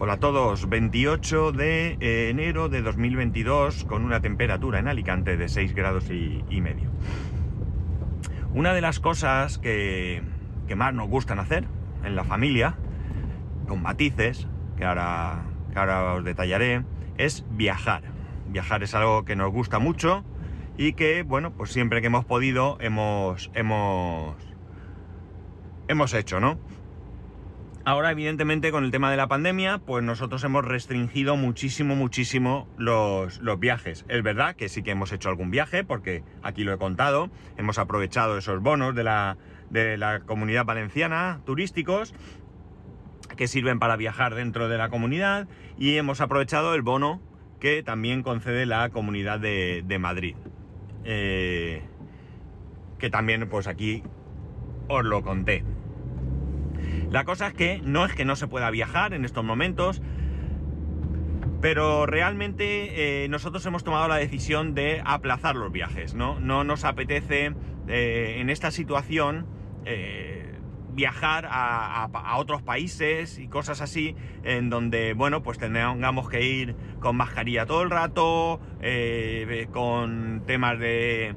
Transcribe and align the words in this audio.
Hola 0.00 0.12
a 0.12 0.20
todos, 0.20 0.68
28 0.68 1.50
de 1.50 1.96
eh, 1.98 2.30
enero 2.30 2.68
de 2.68 2.82
2022 2.82 3.82
con 3.82 4.04
una 4.04 4.20
temperatura 4.20 4.78
en 4.78 4.86
Alicante 4.86 5.36
de 5.36 5.48
6 5.48 5.74
grados 5.74 6.08
y, 6.08 6.44
y 6.48 6.60
medio. 6.60 6.88
Una 8.54 8.74
de 8.74 8.80
las 8.80 9.00
cosas 9.00 9.58
que, 9.58 10.22
que, 10.68 10.76
más 10.76 10.94
nos 10.94 11.08
gustan 11.08 11.40
hacer 11.40 11.64
en 12.04 12.14
la 12.14 12.22
familia, 12.22 12.76
con 13.66 13.82
matices, 13.82 14.46
que 14.76 14.84
ahora, 14.84 15.42
que 15.72 15.78
ahora 15.80 16.14
os 16.14 16.24
detallaré, 16.24 16.84
es 17.16 17.44
viajar. 17.50 18.04
Viajar 18.46 18.84
es 18.84 18.94
algo 18.94 19.24
que 19.24 19.34
nos 19.34 19.50
gusta 19.50 19.80
mucho 19.80 20.24
y 20.76 20.92
que, 20.92 21.24
bueno, 21.24 21.54
pues 21.54 21.72
siempre 21.72 22.00
que 22.02 22.06
hemos 22.06 22.24
podido 22.24 22.78
hemos, 22.80 23.50
hemos, 23.52 24.36
hemos 25.88 26.14
hecho, 26.14 26.38
¿no? 26.38 26.56
Ahora, 27.88 28.10
evidentemente, 28.10 28.70
con 28.70 28.84
el 28.84 28.90
tema 28.90 29.10
de 29.10 29.16
la 29.16 29.28
pandemia, 29.28 29.78
pues 29.78 30.04
nosotros 30.04 30.44
hemos 30.44 30.62
restringido 30.62 31.36
muchísimo, 31.36 31.96
muchísimo 31.96 32.68
los, 32.76 33.38
los, 33.38 33.58
viajes. 33.58 34.04
Es 34.10 34.22
verdad 34.22 34.56
que 34.56 34.68
sí 34.68 34.82
que 34.82 34.90
hemos 34.90 35.10
hecho 35.10 35.30
algún 35.30 35.50
viaje, 35.50 35.84
porque 35.84 36.22
aquí 36.42 36.64
lo 36.64 36.74
he 36.74 36.76
contado, 36.76 37.30
hemos 37.56 37.78
aprovechado 37.78 38.36
esos 38.36 38.60
bonos 38.60 38.94
de 38.94 39.04
la, 39.04 39.38
de 39.70 39.96
la 39.96 40.20
comunidad 40.20 40.66
valenciana 40.66 41.40
turísticos 41.46 42.14
que 43.38 43.48
sirven 43.48 43.78
para 43.78 43.96
viajar 43.96 44.34
dentro 44.34 44.68
de 44.68 44.76
la 44.76 44.90
comunidad 44.90 45.48
y 45.78 45.96
hemos 45.96 46.20
aprovechado 46.20 46.74
el 46.74 46.82
bono 46.82 47.22
que 47.58 47.82
también 47.82 48.22
concede 48.22 48.66
la 48.66 48.90
comunidad 48.90 49.40
de, 49.40 49.98
Madrid. 49.98 50.36
Eh, 51.04 51.82
que 52.98 53.08
también 53.08 53.48
pues 53.48 53.66
aquí 53.66 54.02
os 54.88 55.06
lo 55.06 55.22
conté. 55.22 55.64
La 57.10 57.24
cosa 57.24 57.48
es 57.48 57.54
que 57.54 57.80
no 57.82 58.04
es 58.04 58.12
que 58.14 58.24
no 58.24 58.36
se 58.36 58.48
pueda 58.48 58.70
viajar 58.70 59.14
en 59.14 59.24
estos 59.24 59.42
momentos, 59.42 60.02
pero 61.60 62.06
realmente 62.06 63.24
eh, 63.24 63.28
nosotros 63.28 63.64
hemos 63.66 63.82
tomado 63.82 64.08
la 64.08 64.16
decisión 64.16 64.74
de 64.74 65.02
aplazar 65.04 65.56
los 65.56 65.72
viajes, 65.72 66.14
¿no? 66.14 66.38
No 66.38 66.64
nos 66.64 66.84
apetece 66.84 67.54
eh, 67.88 68.36
en 68.38 68.50
esta 68.50 68.70
situación 68.70 69.46
eh, 69.86 70.54
viajar 70.90 71.46
a, 71.50 72.04
a, 72.04 72.36
otros 72.38 72.62
países 72.62 73.38
y 73.38 73.48
cosas 73.48 73.80
así, 73.80 74.14
en 74.44 74.68
donde, 74.68 75.14
bueno, 75.14 75.42
pues 75.42 75.58
tengamos 75.58 76.28
que 76.28 76.44
ir 76.44 76.76
con 77.00 77.16
mascarilla 77.16 77.64
todo 77.64 77.82
el 77.82 77.90
rato, 77.90 78.60
con 79.72 80.42
temas 80.44 80.78
de, 80.78 81.34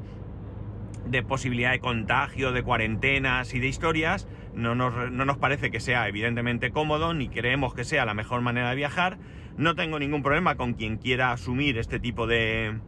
de 1.06 1.24
posibilidad 1.24 1.72
de 1.72 1.80
contagio, 1.80 2.52
de 2.52 2.64
cuarentenas 2.64 3.54
y 3.54 3.60
de 3.60 3.68
historias 3.68 4.28
no 4.54 4.76
nos, 4.76 5.12
no 5.12 5.26
nos, 5.26 5.38
parece 5.38 5.72
que 5.72 5.80
sea 5.80 6.08
evidentemente 6.08 6.72
cómodo, 6.72 7.14
ni 7.14 7.30
creemos 7.30 7.74
que 7.74 7.84
sea 7.84 8.06
la 8.06 8.14
mejor 8.14 8.42
manera 8.42 8.70
de 8.70 8.76
viajar. 8.76 9.18
No 9.58 9.76
tengo 9.76 10.00
ningún 10.00 10.24
problema 10.24 10.56
con 10.56 10.74
quien 10.74 10.98
quiera 10.98 11.32
asumir 11.32 11.78
este 11.78 12.00
tipo 12.00 12.28
de, 12.28 12.80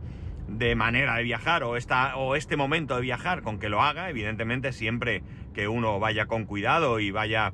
de 0.48 0.76
manera 0.76 1.16
de 1.16 1.24
viajar 1.24 1.64
o, 1.64 1.78
esta, 1.78 2.16
o 2.18 2.36
este 2.36 2.58
momento 2.58 2.96
de 2.96 3.02
viajar, 3.02 3.42
con 3.42 3.60
que 3.60 3.70
lo 3.70 3.82
haga, 3.82 4.10
evidentemente 4.10 4.72
siempre 4.72 5.24
que 5.54 5.68
uno 5.68 6.00
vaya 6.00 6.26
con 6.26 6.46
cuidado 6.46 7.00
y 7.00 7.12
vaya 7.12 7.54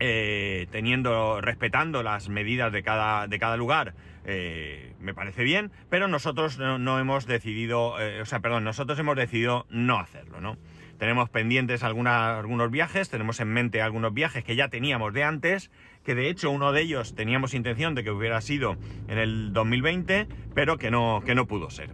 eh, 0.00 0.68
teniendo, 0.70 1.40
respetando 1.40 2.02
las 2.02 2.28
medidas 2.28 2.72
de 2.72 2.82
cada, 2.82 3.26
de 3.26 3.38
cada 3.38 3.56
lugar, 3.56 3.94
eh, 4.24 4.94
me 5.00 5.14
parece 5.14 5.42
bien, 5.42 5.72
pero 5.88 6.06
nosotros 6.06 6.58
no, 6.58 6.98
hemos 6.98 7.26
decidido, 7.26 7.98
eh, 8.00 8.20
o 8.20 8.26
sea, 8.26 8.40
perdón, 8.40 8.64
nosotros 8.64 8.98
hemos 8.98 9.16
decidido 9.16 9.66
no 9.70 9.98
hacerlo, 9.98 10.40
¿no? 10.40 10.56
Tenemos 10.98 11.30
pendientes 11.30 11.84
alguna, 11.84 12.38
algunos 12.38 12.70
viajes, 12.70 13.08
tenemos 13.08 13.38
en 13.40 13.48
mente 13.48 13.80
algunos 13.80 14.12
viajes 14.12 14.42
que 14.42 14.56
ya 14.56 14.68
teníamos 14.68 15.14
de 15.14 15.22
antes, 15.22 15.70
que 16.04 16.14
de 16.14 16.28
hecho 16.28 16.50
uno 16.50 16.72
de 16.72 16.82
ellos 16.82 17.14
teníamos 17.14 17.54
intención 17.54 17.94
de 17.94 18.02
que 18.02 18.10
hubiera 18.10 18.40
sido 18.40 18.76
en 19.06 19.18
el 19.18 19.52
2020, 19.52 20.26
pero 20.54 20.76
que 20.76 20.90
no, 20.90 21.22
que 21.24 21.36
no 21.36 21.46
pudo 21.46 21.70
ser. 21.70 21.90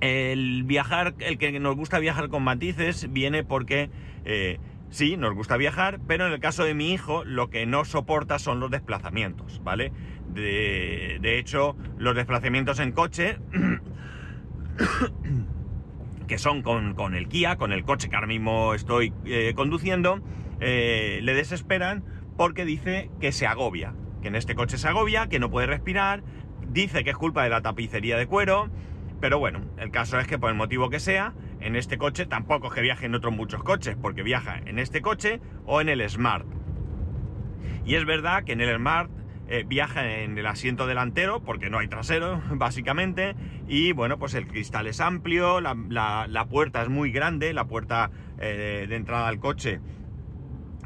El 0.00 0.64
viajar, 0.64 1.14
el 1.18 1.38
que 1.38 1.58
nos 1.58 1.76
gusta 1.76 1.98
viajar 1.98 2.28
con 2.28 2.42
matices, 2.42 3.10
viene 3.10 3.42
porque 3.42 3.90
eh, 4.24 4.58
sí, 4.90 5.16
nos 5.16 5.34
gusta 5.34 5.56
viajar, 5.56 5.98
pero 6.06 6.26
en 6.26 6.32
el 6.32 6.40
caso 6.40 6.64
de 6.64 6.74
mi 6.74 6.92
hijo 6.92 7.24
lo 7.24 7.48
que 7.48 7.64
no 7.64 7.86
soporta 7.86 8.38
son 8.38 8.60
los 8.60 8.70
desplazamientos, 8.70 9.62
¿vale? 9.64 9.92
De, 10.28 11.18
de 11.22 11.38
hecho, 11.38 11.74
los 11.96 12.14
desplazamientos 12.14 12.80
en 12.80 12.92
coche 12.92 13.38
que 16.28 16.38
son 16.38 16.62
con, 16.62 16.94
con, 16.94 17.14
el 17.14 17.26
Kia, 17.26 17.56
con 17.56 17.72
el 17.72 17.84
coche 17.84 18.08
que 18.08 18.14
ahora 18.14 18.28
mismo 18.28 18.74
estoy 18.74 19.12
eh, 19.24 19.54
conduciendo, 19.56 20.20
eh, 20.60 21.18
le 21.22 21.34
desesperan 21.34 22.04
porque 22.36 22.64
dice 22.64 23.10
que 23.20 23.32
se 23.32 23.46
agobia, 23.46 23.94
que 24.22 24.28
en 24.28 24.36
este 24.36 24.54
coche 24.54 24.78
se 24.78 24.86
agobia, 24.86 25.28
que 25.28 25.40
no 25.40 25.50
puede 25.50 25.66
respirar, 25.66 26.22
dice 26.68 27.02
que 27.02 27.10
es 27.10 27.16
culpa 27.16 27.42
de 27.42 27.50
la 27.50 27.62
tapicería 27.62 28.16
de 28.16 28.26
cuero, 28.26 28.70
pero 29.20 29.38
bueno, 29.40 29.60
el 29.78 29.90
caso 29.90 30.20
es 30.20 30.28
que 30.28 30.38
por 30.38 30.50
el 30.50 30.56
motivo 30.56 30.90
que 30.90 31.00
sea, 31.00 31.34
en 31.60 31.74
este 31.74 31.98
coche 31.98 32.26
tampoco 32.26 32.68
es 32.68 32.74
que 32.74 32.82
viaje 32.82 33.06
en 33.06 33.14
otros 33.14 33.34
muchos 33.34 33.64
coches, 33.64 33.96
porque 34.00 34.22
viaja 34.22 34.60
en 34.64 34.78
este 34.78 35.00
coche 35.00 35.40
o 35.66 35.80
en 35.80 35.88
el 35.88 36.08
Smart. 36.08 36.46
Y 37.84 37.96
es 37.96 38.04
verdad 38.04 38.44
que 38.44 38.52
en 38.52 38.60
el 38.60 38.76
Smart 38.76 39.10
eh, 39.48 39.64
viaja 39.66 40.20
en 40.20 40.36
el 40.36 40.46
asiento 40.46 40.86
delantero 40.86 41.42
porque 41.42 41.70
no 41.70 41.78
hay 41.78 41.88
trasero, 41.88 42.42
básicamente. 42.50 43.34
Y 43.66 43.92
bueno, 43.92 44.18
pues 44.18 44.34
el 44.34 44.46
cristal 44.46 44.86
es 44.86 45.00
amplio, 45.00 45.60
la, 45.60 45.74
la, 46.28 46.44
puerta 46.46 46.82
es 46.82 46.88
muy 46.88 47.10
grande, 47.10 47.52
la 47.52 47.66
puerta 47.66 48.10
eh, 48.38 48.86
de 48.88 48.96
entrada 48.96 49.28
al 49.28 49.38
coche 49.38 49.80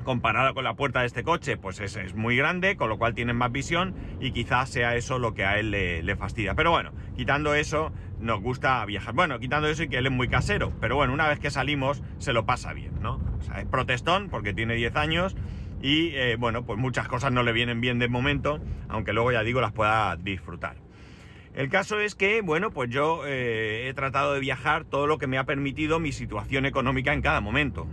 comparada 0.05 0.53
con 0.53 0.65
la 0.65 0.75
puerta 0.75 1.01
de 1.01 1.07
este 1.07 1.23
coche, 1.23 1.57
pues 1.57 1.81
es, 1.81 1.95
es, 1.97 2.15
muy 2.15 2.37
grande, 2.37 2.77
con 2.77 2.89
lo 2.89 2.99
cual 2.99 3.15
tienen 3.15 3.37
más 3.37 3.53
visión 3.53 3.95
y 4.21 4.33
quizás 4.33 4.69
sea 4.69 4.97
eso 4.97 5.21
lo 5.21 5.33
que 5.33 5.45
a 5.45 5.61
él 5.61 5.71
le, 5.71 6.03
le, 6.03 6.17
fastidia. 6.17 6.55
Pero 6.55 6.73
bueno, 6.73 6.91
quitando 7.17 7.55
eso, 7.55 7.93
nos 8.19 8.41
gusta 8.41 8.85
viajar. 8.85 9.15
Bueno, 9.15 9.39
quitando 9.39 9.69
eso 9.69 9.85
y 9.85 9.89
que 9.89 9.99
él 9.99 10.07
es 10.07 10.13
muy 10.13 10.29
casero, 10.29 10.73
pero 10.81 10.97
bueno, 10.97 11.13
una 11.13 11.29
vez 11.29 11.39
que 11.39 11.51
salimos 11.51 12.03
se 12.19 12.33
lo 12.33 12.47
pasa 12.47 12.73
bien, 12.73 13.01
¿no? 13.01 13.21
O 13.39 13.43
sea, 13.43 13.61
es 13.61 13.67
protestón 13.67 14.29
porque 14.29 14.53
tiene 14.53 14.75
10 14.75 14.97
años 14.97 15.37
y 15.83 16.15
eh, 16.15 16.37
bueno, 16.37 16.65
pues 16.65 16.79
muchas 16.79 17.09
cosas 17.09 17.33
no 17.33 17.43
le 17.43 17.53
vienen 17.53 17.81
bien 17.81 17.99
de 17.99 18.09
momento, 18.09 18.61
aunque 18.89 19.13
luego 19.13 19.33
ya 19.33 19.43
digo 19.43 19.61
las 19.61 19.73
pueda 19.73 20.17
disfrutar. 20.17 20.77
El 21.55 21.69
caso 21.69 21.99
es 22.01 22.15
que, 22.15 22.41
bueno, 22.41 22.71
pues 22.71 22.89
yo 22.89 23.27
eh, 23.27 23.89
he 23.89 23.95
tratado 23.95 24.33
de 24.33 24.41
viajar 24.41 24.85
todo 24.85 25.07
lo 25.07 25.19
que 25.19 25.27
me 25.27 25.37
ha 25.37 25.45
permitido 25.45 25.99
mi 25.99 26.13
situación 26.13 26.65
económica 26.65 27.13
en 27.13 27.21
cada 27.21 27.41
momento. 27.41 27.87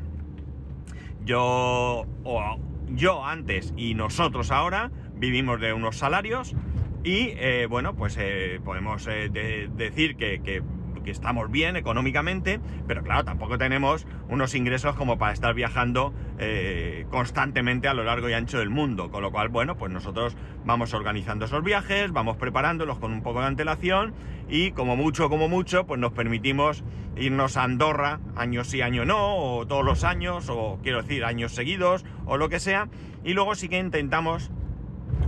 Yo, 1.26 2.06
o 2.24 2.60
yo 2.88 3.26
antes 3.26 3.74
y 3.76 3.96
nosotros 3.96 4.52
ahora 4.52 4.92
vivimos 5.16 5.60
de 5.60 5.74
unos 5.74 5.98
salarios 5.98 6.56
y, 7.04 7.34
eh, 7.36 7.68
bueno, 7.70 7.96
pues 7.96 8.18
podemos 8.64 9.06
de, 9.06 9.70
decir 9.76 10.16
que, 10.16 10.62
estamos 11.10 11.50
bien 11.52 11.76
económicamente, 11.76 12.60
pero 12.88 13.04
claro, 13.04 13.24
tampoco 13.26 13.58
tenemos 13.58 14.06
unos 14.30 14.56
ingresos 14.56 14.96
como 14.96 15.18
para 15.18 15.34
estar 15.34 15.54
viajando 15.54 16.14
eh, 16.38 17.06
constantemente 17.10 17.88
a 17.88 17.94
lo 17.94 18.04
largo 18.04 18.30
y 18.30 18.34
ancho 18.34 18.60
del 18.60 18.70
mundo. 18.70 19.12
Con 19.12 19.22
lo 19.22 19.32
cual, 19.32 19.50
bueno, 19.50 19.76
pues 19.76 19.92
nosotros 19.92 20.36
vamos 20.66 20.94
organizando 20.94 21.46
esos 21.46 21.64
viajes, 21.64 22.12
vamos 22.12 22.38
preparándolos 22.38 23.00
con 23.00 23.12
un 23.12 23.22
poco 23.22 23.42
de 23.42 23.48
antelación 23.48 24.14
y 24.48 24.72
como 24.72 24.96
mucho, 24.96 25.30
como 25.30 25.48
mucho, 25.48 25.86
pues 25.86 26.00
nos 26.00 26.12
permitimos 26.12 26.84
irnos 27.18 27.58
a 27.58 27.64
Andorra, 27.64 28.20
año 28.36 28.64
sí, 28.64 28.82
año 28.82 29.06
no, 29.06 29.36
o 29.36 29.68
todos 29.68 29.86
los 29.86 30.04
años, 30.04 30.50
o 30.50 30.80
quiero 30.82 31.02
decir, 31.02 31.24
años 31.26 31.54
seguidos, 31.54 32.06
o 32.26 32.38
lo 32.38 32.50
que 32.50 32.60
sea, 32.60 32.88
y 33.24 33.34
luego 33.34 33.56
sí 33.56 33.70
que 33.70 33.78
intentamos 33.78 34.52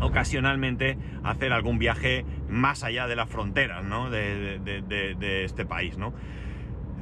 ocasionalmente 0.01 0.97
hacer 1.23 1.53
algún 1.53 1.79
viaje 1.79 2.25
más 2.49 2.83
allá 2.83 3.07
de 3.07 3.15
las 3.15 3.29
fronteras 3.29 3.83
de, 4.11 5.41
este 5.45 5.65
país. 5.65 5.97
¿no? 5.97 6.13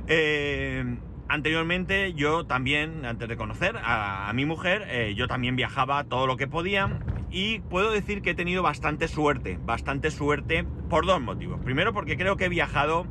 Eh, 0.08 0.84
anteriormente 1.28 2.14
yo 2.14 2.46
también, 2.46 3.06
antes 3.06 3.28
de 3.28 3.38
conocer 3.38 3.78
a, 3.78 4.30
a 4.30 4.34
mi 4.34 4.46
mujer, 4.46 4.86
eh, 4.90 5.14
yo 5.16 5.28
también 5.28 5.56
viajaba 5.56 6.04
todo 6.04 6.28
lo 6.28 6.38
que 6.38 6.48
podía 6.48 7.00
y 7.32 7.60
puedo 7.60 7.92
decir 7.92 8.22
que 8.22 8.32
he 8.32 8.36
tenido 8.36 8.64
bastante 8.64 9.08
suerte, 9.08 9.60
bastante 9.64 10.12
suerte 10.12 10.66
por 10.90 11.06
dos 11.06 11.22
motivos. 11.22 11.60
Primero 11.62 11.94
porque 11.94 12.18
creo 12.18 12.38
que 12.38 12.46
he 12.46 12.50
viajado, 12.50 13.06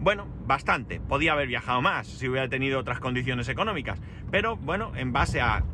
bueno, 0.00 0.26
bastante. 0.46 1.00
Podía 1.00 1.32
haber 1.32 1.48
viajado 1.48 1.82
más 1.82 2.06
si 2.06 2.28
hubiera 2.28 2.48
tenido 2.48 2.78
otras 2.78 3.00
condiciones 3.00 3.48
económicas, 3.48 4.00
pero 4.30 4.56
bueno, 4.56 4.92
en 4.96 5.12
base 5.12 5.40
a 5.40 5.64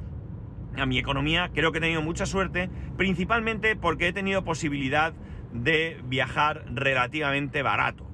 a 0.77 0.87
mi 0.87 0.99
economía, 0.99 1.51
creo 1.55 1.73
que 1.73 1.79
he 1.79 1.81
tenido 1.81 2.03
mucha 2.03 2.27
suerte, 2.27 2.71
principalmente 2.97 3.77
porque 3.77 4.09
he 4.09 4.13
tenido 4.13 4.45
posibilidad 4.45 5.13
de 5.53 6.01
viajar 6.05 6.65
relativamente 6.73 7.63
barato. 7.63 8.07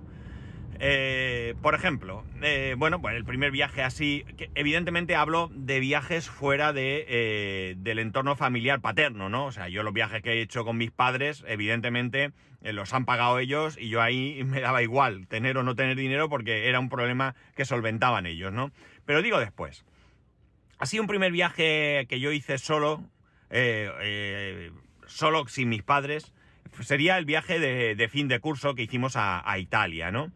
Eh, 0.79 1.55
por 1.63 1.75
ejemplo, 1.75 2.25
eh, 2.43 2.75
bueno, 2.77 3.01
pues 3.01 3.17
el 3.17 3.25
primer 3.25 3.51
viaje 3.51 3.83
así, 3.83 4.25
evidentemente 4.55 5.17
hablo 5.17 5.51
de 5.55 5.81
viajes 5.81 6.29
fuera 6.29 6.75
de, 6.75 7.07
eh, 7.09 7.75
del 7.79 7.99
entorno 7.99 8.37
familiar 8.37 8.81
paterno, 8.81 9.31
¿no? 9.31 9.47
O 9.47 9.53
sea, 9.53 9.69
yo 9.69 9.83
los 9.83 9.95
viajes 9.95 10.23
que 10.23 10.35
he 10.35 10.41
hecho 10.43 10.65
con 10.65 10.77
mis 10.77 10.91
padres, 10.91 11.45
evidentemente 11.49 12.33
eh, 12.63 12.73
los 12.73 12.93
han 12.93 13.05
pagado 13.05 13.39
ellos 13.39 13.79
y 13.81 13.89
yo 13.89 14.03
ahí 14.03 14.43
me 14.45 14.61
daba 14.61 14.83
igual 14.83 15.27
tener 15.29 15.57
o 15.57 15.63
no 15.63 15.75
tener 15.75 15.97
dinero 15.97 16.29
porque 16.29 16.69
era 16.69 16.81
un 16.81 16.89
problema 16.89 17.35
que 17.55 17.65
solventaban 17.65 18.27
ellos, 18.27 18.53
¿no? 18.53 18.73
Pero 19.05 19.23
digo 19.23 19.39
después. 19.39 19.85
Ha 20.79 20.87
sido 20.87 21.03
un 21.03 21.09
primer 21.09 21.33
viaje 21.33 22.07
que 22.09 22.21
yo 22.21 22.33
hice 22.33 22.59
solo, 22.59 23.03
eh, 23.51 23.91
eh, 24.01 24.71
solo 25.07 25.47
sin 25.49 25.69
mis 25.69 25.83
padres, 25.83 26.33
sería 26.81 27.17
el 27.17 27.25
viaje 27.25 27.59
de, 27.59 28.09
fin 28.09 28.29
de 28.29 28.41
curso 28.41 28.75
que 28.75 28.83
hicimos 28.83 29.15
a, 29.17 29.59
Italia, 29.59 30.11
¿no? 30.11 30.31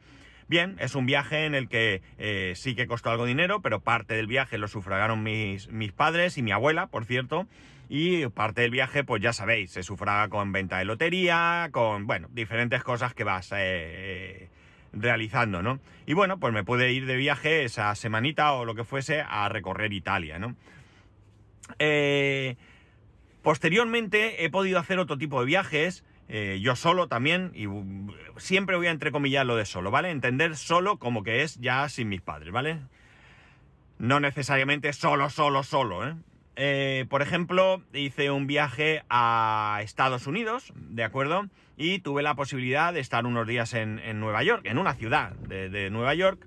Bien, 0.48 0.76
es 0.80 0.94
un 0.94 1.06
viaje 1.06 1.44
en 1.44 1.54
el 1.54 1.68
que 1.68 2.02
eh, 2.18 2.54
sí 2.56 2.74
que 2.74 2.86
costó 2.86 3.10
algo 3.10 3.24
dinero, 3.24 3.60
pero 3.60 3.80
parte 3.80 4.14
del 4.14 4.26
viaje 4.26 4.58
lo 4.58 4.66
sufragaron 4.66 5.22
mis, 5.22 5.68
mis 5.68 5.92
padres 5.92 6.38
y 6.38 6.42
mi 6.42 6.50
abuela, 6.50 6.88
por 6.88 7.04
cierto, 7.04 7.46
y 7.88 8.26
parte 8.28 8.62
del 8.62 8.70
viaje, 8.70 9.04
pues 9.04 9.22
ya 9.22 9.32
sabéis, 9.32 9.72
se 9.72 9.82
sufraga 9.82 10.28
con 10.28 10.52
venta 10.52 10.78
de 10.78 10.86
lotería, 10.86 11.68
con, 11.70 12.06
bueno, 12.06 12.28
diferentes 12.32 12.82
cosas 12.82 13.14
que 13.14 13.24
vas 13.24 13.52
eh, 13.56 14.48
realizando, 14.92 15.62
¿no? 15.62 15.80
Y 16.06 16.14
bueno, 16.14 16.38
pues 16.38 16.52
me 16.52 16.64
pude 16.64 16.92
ir 16.92 17.06
de 17.06 17.16
viaje 17.16 17.64
esa 17.64 17.94
semanita 17.94 18.52
o 18.52 18.64
lo 18.64 18.74
que 18.74 18.84
fuese 18.84 19.22
a 19.26 19.48
recorrer 19.48 19.92
Italia, 19.92 20.38
¿no? 20.38 20.56
Eh, 21.78 22.56
posteriormente 23.42 24.44
he 24.44 24.50
podido 24.50 24.78
hacer 24.78 24.98
otro 24.98 25.18
tipo 25.18 25.40
de 25.40 25.46
viajes, 25.46 26.04
eh, 26.28 26.58
yo 26.62 26.76
solo 26.76 27.08
también, 27.08 27.52
y 27.54 27.66
siempre 28.40 28.76
voy 28.76 28.88
a 28.88 28.90
entrecomillar 28.90 29.46
lo 29.46 29.56
de 29.56 29.64
solo, 29.64 29.90
¿vale? 29.90 30.10
Entender 30.10 30.56
solo 30.56 30.98
como 30.98 31.22
que 31.22 31.42
es 31.42 31.60
ya 31.60 31.88
sin 31.88 32.08
mis 32.08 32.20
padres, 32.20 32.52
¿vale? 32.52 32.80
No 33.98 34.20
necesariamente 34.20 34.92
solo, 34.92 35.30
solo, 35.30 35.62
solo, 35.62 36.08
¿eh? 36.08 36.14
Eh 36.62 37.06
por 37.08 37.22
ejemplo, 37.22 37.82
hice 37.94 38.30
un 38.30 38.46
viaje 38.46 39.02
a 39.08 39.80
Estados 39.82 40.26
Unidos, 40.26 40.74
¿de 40.76 41.04
acuerdo? 41.04 41.46
Y 41.78 42.00
tuve 42.00 42.22
la 42.22 42.34
posibilidad 42.34 42.92
de 42.92 43.00
estar 43.00 43.24
unos 43.24 43.46
días 43.46 43.72
en, 43.72 44.20
Nueva 44.20 44.42
York, 44.42 44.66
en 44.66 44.76
una 44.76 44.92
ciudad 44.92 45.32
de, 45.36 45.88
Nueva 45.88 46.12
York 46.12 46.46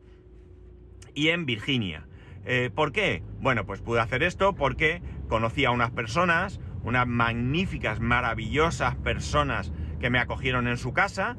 y 1.15 1.29
en 1.29 1.47
Virginia. 1.47 2.05
Eh, 2.45 2.69
¿Por 2.73 2.91
qué? 2.91 3.23
Bueno, 3.39 3.65
pues 3.65 3.81
pude 3.81 4.01
hacer 4.01 4.21
esto 4.21 4.53
porque 4.53 5.01
conocí 5.29 5.65
a 5.65 5.71
unas 5.71 5.89
personas, 5.89 6.59
unas 6.83 7.07
magníficas, 7.07 7.99
maravillosas 7.99 8.95
personas 8.97 9.73
que 9.99 10.11
me 10.11 10.19
acogieron 10.19 10.67
en 10.67 10.77
su 10.77 10.93
casa 10.93 11.37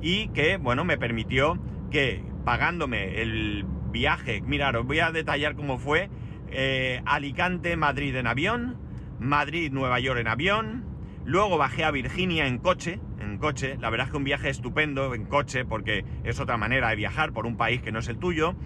y 0.00 0.28
que, 0.28 0.56
bueno, 0.56 0.86
me 0.86 0.96
permitió 0.96 1.58
que 1.90 2.24
pagándome 2.46 3.20
el 3.20 3.66
viaje, 3.90 4.40
mirad, 4.40 4.76
os 4.76 4.86
voy 4.86 5.00
a 5.00 5.12
detallar 5.12 5.56
cómo 5.56 5.78
fue, 5.78 6.08
eh, 6.54 7.02
Alicante-Madrid 7.04 8.16
en 8.16 8.26
avión, 8.26 8.76
Madrid-Nueva 9.20 10.00
York 10.00 10.20
en 10.20 10.28
avión, 10.28 10.84
luego 11.24 11.58
bajé 11.58 11.84
a 11.84 11.90
Virginia 11.90 12.46
en 12.46 12.58
coche, 12.58 13.00
en 13.20 13.38
coche, 13.38 13.76
la 13.80 13.90
verdad 13.90 14.06
es 14.06 14.10
que 14.12 14.16
un 14.16 14.24
viaje 14.24 14.48
estupendo 14.48 15.14
en 15.14 15.26
coche 15.26 15.64
porque 15.64 16.04
es 16.24 16.40
otra 16.40 16.56
manera 16.56 16.88
de 16.88 16.96
viajar 16.96 17.32
por 17.32 17.46
un 17.46 17.56
país 17.56 17.82
que 17.82 17.92
no 17.92 17.98
es 17.98 18.08
el 18.08 18.18
tuyo, 18.18 18.56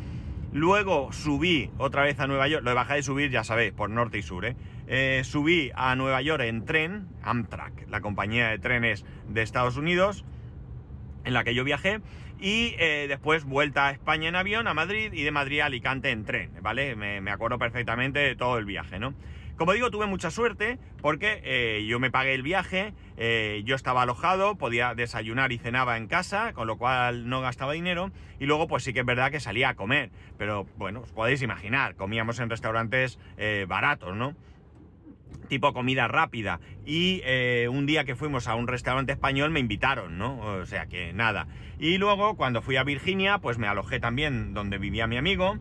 Luego 0.53 1.13
subí 1.13 1.71
otra 1.77 2.03
vez 2.03 2.19
a 2.21 2.27
Nueva 2.27 2.49
York, 2.49 2.65
lo 2.65 2.71
de 2.71 2.75
bajar 2.75 2.99
y 2.99 3.03
subir 3.03 3.31
ya 3.31 3.45
sabéis, 3.45 3.73
por 3.73 3.91
norte 3.91 4.19
y 4.19 4.23
sur, 4.23 4.47
¿eh? 4.47 4.57
Eh, 4.87 5.21
subí 5.25 5.71
a 5.75 5.95
Nueva 5.95 6.23
York 6.23 6.43
en 6.43 6.65
tren, 6.65 7.09
Amtrak, 7.23 7.87
la 7.91 8.01
compañía 8.01 8.49
de 8.49 8.59
trenes 8.59 9.05
de 9.29 9.43
Estados 9.43 9.77
Unidos, 9.77 10.25
en 11.25 11.35
la 11.35 11.45
que 11.45 11.55
yo 11.55 11.65
viajé, 11.65 12.01
y 12.41 12.75
eh, 12.79 13.07
después 13.09 13.45
vuelta 13.45 13.89
a 13.89 13.91
España 13.91 14.29
en 14.29 14.37
avión, 14.37 14.69
a 14.69 14.75
Madrid, 14.75 15.13
y 15.13 15.23
de 15.23 15.31
Madrid 15.31 15.61
a 15.61 15.67
Alicante 15.67 16.11
en 16.11 16.25
tren, 16.25 16.53
¿vale? 16.63 16.95
Me, 16.95 17.31
acuerdo 17.31 17.59
perfectamente 17.59 18.21
de 18.21 18.37
todo 18.37 18.59
el 18.59 18.65
viaje, 18.65 18.99
¿no? 18.99 19.15
Como 19.57 19.73
digo, 19.73 19.91
tuve 19.91 20.07
mucha 20.07 20.31
suerte 20.31 20.79
porque 21.03 21.41
eh, 21.43 21.85
yo 21.89 21.99
me 21.99 22.13
pagué 22.13 22.35
el 22.35 22.43
viaje, 22.43 22.95
eh, 23.17 23.63
yo 23.65 23.75
estaba 23.75 24.03
alojado, 24.03 24.55
podía 24.55 24.95
desayunar 24.95 25.51
y 25.51 25.59
cenaba 25.59 25.97
en 25.97 26.07
casa, 26.07 26.53
con 26.53 26.69
lo 26.69 26.79
cual 26.79 27.29
no 27.29 27.41
gastaba 27.41 27.73
dinero, 27.73 28.13
y 28.39 28.47
luego 28.47 28.69
pues 28.69 28.85
sí 28.85 28.93
que 28.93 29.01
es 29.01 29.07
verdad 29.07 29.33
que 29.33 29.41
salía 29.41 29.71
a 29.71 29.75
comer, 29.75 30.11
pero 30.39 30.67
bueno, 30.77 31.01
os 31.01 31.11
podéis 31.11 31.43
imaginar, 31.43 31.97
comíamos 31.97 32.39
en 32.39 32.51
restaurantes 32.51 33.19
baratos, 33.67 34.15
¿no? 34.15 34.37
Tipo 35.49 35.73
comida 35.73 36.09
rápida. 36.09 36.61
Y 36.87 37.23
un 37.69 37.87
día 37.87 38.05
que 38.05 38.15
fuimos 38.15 38.49
a 38.49 38.55
un 38.55 38.69
restaurante 38.69 39.13
español 39.13 39.51
me 39.51 39.61
invitaron, 39.61 40.19
¿no? 40.19 40.39
O 40.41 40.67
sea 40.67 40.87
que 40.87 41.13
nada. 41.13 41.49
Y 41.79 41.99
luego 41.99 42.37
cuando 42.37 42.63
fui 42.63 42.77
a 42.77 42.85
Virginia, 42.85 43.39
pues 43.39 43.59
me 43.59 43.67
alojé 43.67 44.01
también 44.01 44.55
donde 44.55 44.79
vivía 44.79 45.07
mi 45.07 45.17
amigo. 45.17 45.59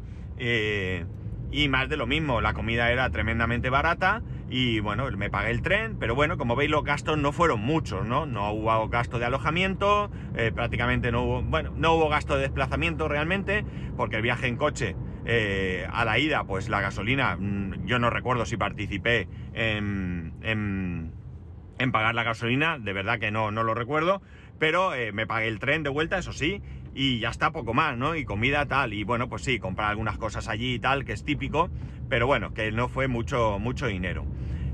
Y 1.50 1.70
más 1.70 1.88
de 1.88 1.98
lo 1.98 2.08
mismo, 2.08 2.42
la 2.42 2.54
comida 2.54 2.92
era 2.92 3.10
tremendamente 3.10 3.70
barata 3.70 4.22
y 4.50 4.80
bueno, 4.80 5.10
me 5.12 5.30
pagué 5.30 5.52
el 5.52 5.62
tren, 5.62 5.98
pero 5.98 6.16
bueno, 6.16 6.38
como 6.38 6.56
veis 6.56 6.70
los 6.70 6.84
gastos 6.84 7.18
no 7.18 7.32
fueron 7.32 7.62
muchos, 7.62 8.06
¿no? 8.06 8.26
No 8.26 8.52
hubo 8.52 8.88
gasto 8.90 9.20
de 9.20 9.26
alojamiento, 9.26 10.10
eh, 10.36 10.52
prácticamente 10.54 11.12
no 11.12 11.24
hubo, 11.24 11.42
bueno, 11.44 11.72
no 11.76 11.94
hubo 11.94 12.10
gasto 12.10 12.36
de 12.36 12.42
desplazamiento 12.42 13.08
realmente, 13.08 13.66
porque 13.96 14.18
el 14.18 14.22
viaje 14.22 14.48
en 14.48 14.56
coche 14.56 14.96
eh, 15.30 15.86
a 15.92 16.06
la 16.06 16.20
ida, 16.20 16.46
pues 16.46 16.70
la 16.70 16.80
gasolina, 16.80 17.36
mm, 17.36 17.86
yo 17.86 18.00
no 18.00 18.10
recuerdo 18.10 18.46
si 18.46 18.56
participé 18.56 19.28
en, 19.54 20.32
en, 20.42 21.92
pagar 21.92 22.16
la 22.16 22.24
gasolina, 22.24 22.80
de 22.80 22.94
verdad 22.94 23.20
que 23.20 23.30
no, 23.30 23.52
no 23.52 23.64
lo 23.64 23.74
recuerdo, 23.74 24.22
pero 24.58 24.94
eh, 24.94 25.12
me 25.12 25.28
pagué 25.28 25.50
el 25.50 25.60
tren 25.60 25.84
de 25.84 25.90
vuelta, 25.90 26.18
eso 26.18 26.32
sí, 26.32 26.62
y 26.96 27.20
ya 27.20 27.30
está 27.30 27.52
poco 27.52 27.74
más, 27.74 27.98
¿no? 27.98 28.16
Y 28.16 28.24
comida 28.24 28.68
tal, 28.68 28.94
y 28.94 29.04
bueno, 29.04 29.28
pues 29.28 29.42
sí, 29.42 29.60
comprar 29.60 29.90
algunas 29.90 30.18
cosas 30.18 30.48
allí 30.48 30.76
y 30.76 30.80
tal, 30.80 31.04
que 31.04 31.12
es 31.12 31.26
típico, 31.26 31.70
pero 32.08 32.26
bueno, 32.26 32.54
que 32.54 32.72
no 32.72 32.88
fue 32.88 33.10
mucho, 33.10 33.60
mucho 33.60 33.88
dinero. 33.88 34.24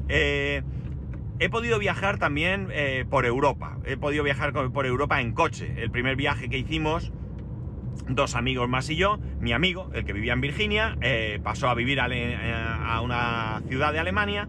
Eh, 0.08 0.62
he 1.40 1.50
podido 1.50 1.80
viajar 1.80 2.20
también 2.20 2.70
por 3.10 3.26
Europa, 3.26 3.80
he 3.86 3.98
podido 3.98 4.24
viajar 4.24 4.54
por 4.54 4.86
Europa 4.86 5.20
en 5.20 5.34
coche. 5.34 5.74
El 5.78 5.90
primer 5.90 6.16
viaje 6.16 6.48
que 6.48 6.60
hicimos, 6.60 7.12
dos 8.08 8.36
amigos 8.36 8.68
más 8.70 8.90
y 8.90 8.96
yo, 8.96 9.18
mi 9.40 9.54
amigo, 9.54 9.90
el 9.94 10.06
que 10.06 10.14
vivía 10.14 10.34
en 10.34 10.42
Virginia, 10.42 10.98
eh, 11.02 11.40
pasó 11.44 11.70
a 11.70 11.74
vivir 11.74 12.00
a 12.00 13.02
una 13.02 13.62
ciudad 13.68 13.94
de 13.94 14.00
Alemania, 14.00 14.48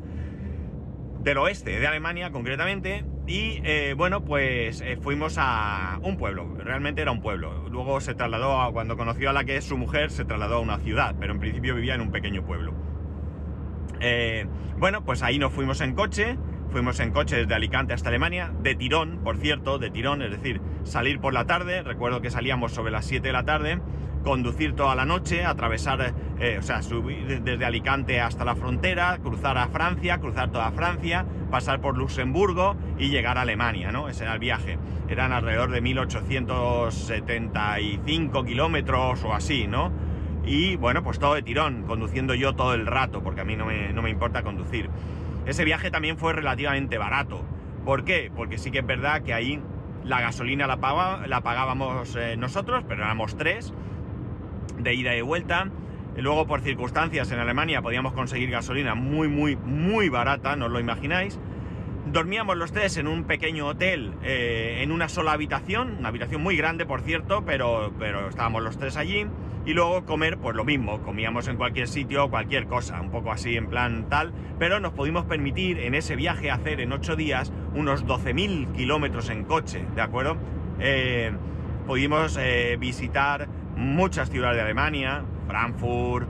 del 1.20 1.38
oeste 1.38 1.79
de 1.79 1.87
Alemania 1.87 2.31
concretamente, 2.31 3.05
y 3.26 3.61
eh, 3.64 3.94
bueno, 3.96 4.23
pues 4.25 4.82
eh, 4.82 4.99
fuimos 5.00 5.37
a 5.38 5.99
un 6.02 6.19
pueblo, 6.19 6.46
realmente 6.58 7.00
era 7.00 7.11
un 7.11 7.23
pueblo. 7.23 7.69
Luego 7.70 8.00
se 8.00 8.14
trasladó, 8.14 8.61
a, 8.61 8.70
cuando 8.73 8.96
conoció 8.99 9.31
a 9.31 9.32
la 9.32 9.44
que 9.44 9.56
es 9.56 9.64
su 9.64 9.79
mujer, 9.79 10.11
se 10.11 10.26
trasladó 10.26 10.56
a 10.56 10.61
una 10.61 10.79
ciudad, 10.79 11.17
pero 11.19 11.32
en 11.32 11.40
principio 11.40 11.75
vivía 11.75 11.94
en 11.94 12.02
un 12.02 12.12
pequeño 12.12 12.44
pueblo. 12.44 12.75
Eh, 14.00 14.47
bueno, 14.76 15.05
pues 15.05 15.23
ahí 15.23 15.38
nos 15.38 15.52
fuimos 15.52 15.81
en 15.81 15.94
coche, 15.94 16.37
fuimos 16.75 16.99
en 16.99 17.12
coche 17.12 17.37
desde 17.37 17.55
Alicante 17.55 17.94
hasta 17.94 18.09
Alemania, 18.09 18.50
de 18.61 18.75
tirón, 18.75 19.21
por 19.23 19.37
cierto, 19.37 19.79
de 19.79 19.91
tirón, 19.91 20.23
es 20.23 20.32
decir, 20.32 20.61
salir 20.82 21.21
por 21.21 21.32
la 21.32 21.47
tarde, 21.47 21.85
recuerdo 21.85 22.21
que 22.21 22.32
salíamos 22.32 22.73
sobre 22.73 22.91
las 22.91 23.05
7 23.05 23.29
de 23.29 23.32
la 23.32 23.44
tarde, 23.44 23.79
conducir 24.25 24.75
toda 24.75 24.97
la 24.97 25.05
noche, 25.05 25.44
atravesar, 25.44 26.12
eh, 26.41 26.56
o 26.59 26.62
sea, 26.62 26.82
subir 26.82 27.44
desde 27.44 27.65
Alicante 27.65 28.21
hasta 28.21 28.44
la 28.44 28.56
frontera, 28.56 29.21
cruzar 29.23 29.56
a 29.56 29.69
Francia, 29.69 30.19
cruzar 30.19 30.50
toda 30.50 30.73
Francia, 30.73 31.25
pasar 31.49 31.81
por 31.81 31.97
Luxemburgo 31.97 32.75
y 32.99 33.09
llegar 33.09 33.38
a 33.38 33.43
Alemania, 33.43 33.93
¿no? 33.93 34.09
Ese 34.09 34.25
era 34.25 34.33
el 34.33 34.40
viaje. 34.40 34.76
Eran 35.09 35.31
alrededor 35.31 35.71
de 35.71 35.81
1875 35.81 38.45
kilómetros 38.45 39.23
o 39.23 39.33
así, 39.33 39.69
¿no? 39.69 39.93
Y 40.45 40.75
bueno, 40.75 41.04
pues 41.04 41.21
todo 41.21 41.35
de 41.35 41.43
tirón, 41.43 41.85
conduciendo 41.85 42.35
yo 42.35 42.57
todo 42.57 42.75
el 42.75 42.85
rato, 42.85 43.23
porque 43.23 43.43
a 43.43 43.45
mí 43.45 43.54
no 43.54 43.64
me, 43.64 43.93
no 43.93 44.02
me 44.02 44.11
importa 44.11 44.43
conducir. 44.43 44.90
Ese 45.46 45.64
viaje 45.64 45.90
también 45.90 46.16
fue 46.16 46.32
relativamente 46.32 46.98
barato. 46.98 47.42
¿Por 47.84 48.04
qué? 48.04 48.30
Porque 48.34 48.58
sí 48.58 48.70
que 48.70 48.78
es 48.78 48.86
verdad 48.86 49.22
que 49.22 49.34
ahí 49.34 49.62
la 50.04 50.20
gasolina 50.20 50.66
la, 50.66 50.78
pagábamos 50.78 52.16
eh, 52.16 52.36
nosotros, 52.36 52.84
pero 52.88 53.04
éramos 53.04 53.36
tres 53.36 53.72
de 54.78 54.94
ida 54.94 55.14
y 55.14 55.20
vuelta. 55.20 55.70
Luego, 56.16 56.46
por 56.46 56.60
circunstancias, 56.60 57.30
en 57.32 57.40
Alemania 57.40 57.82
podíamos 57.82 58.12
conseguir 58.12 58.50
gasolina 58.50 58.94
muy, 58.94 59.28
muy, 59.28 59.56
muy 59.56 60.08
barata, 60.08 60.56
no 60.56 60.66
os 60.66 60.72
lo 60.72 60.80
imagináis. 60.80 61.40
Dormíamos 62.12 62.58
los 62.58 62.70
tres 62.70 62.99
en 62.99 63.06
un 63.06 63.25
pequeño 63.25 63.66
hotel, 63.66 64.12
eh, 64.23 64.80
en 64.82 64.92
una 64.92 65.08
sola 65.08 65.32
habitación, 65.32 65.96
una 65.99 66.08
habitación 66.08 66.42
muy 66.42 66.54
grande, 66.54 66.84
por 66.84 67.00
cierto, 67.00 67.44
pero, 67.46 67.94
pero 67.99 68.28
estábamos 68.28 68.62
los 68.62 68.76
tres 68.76 68.99
allí. 68.99 69.26
Y 69.64 69.73
luego 69.73 70.04
comer, 70.04 70.37
pues 70.37 70.54
lo 70.54 70.64
mismo, 70.64 71.00
comíamos 71.00 71.49
en 71.49 71.56
cualquier 71.56 71.88
sitio, 71.88 72.28
cualquier 72.28 72.66
cosa, 72.66 73.00
un 73.00 73.11
poco 73.11 73.32
así 73.32 73.56
en 73.56 73.68
plan 73.68 74.11
tal, 74.11 74.34
pero 74.58 74.78
nos 74.80 74.92
pudimos 74.92 75.25
permitir 75.25 75.78
en 75.78 75.94
ese 75.94 76.14
viaje 76.16 76.50
hacer 76.50 76.82
en 76.82 76.92
ocho 76.92 77.16
días 77.16 77.50
unos 77.75 78.04
12.000 78.04 78.73
kilómetros 78.73 79.30
en 79.30 79.44
coche, 79.44 79.87
¿de 79.94 80.02
acuerdo? 80.02 80.37
Eh, 80.80 81.32
pudimos 81.87 82.37
eh, 82.38 82.76
visitar 82.78 83.49
muchas 83.76 84.28
ciudades 84.28 84.56
de 84.56 84.62
Alemania, 84.62 85.25
Frankfurt, 85.49 86.28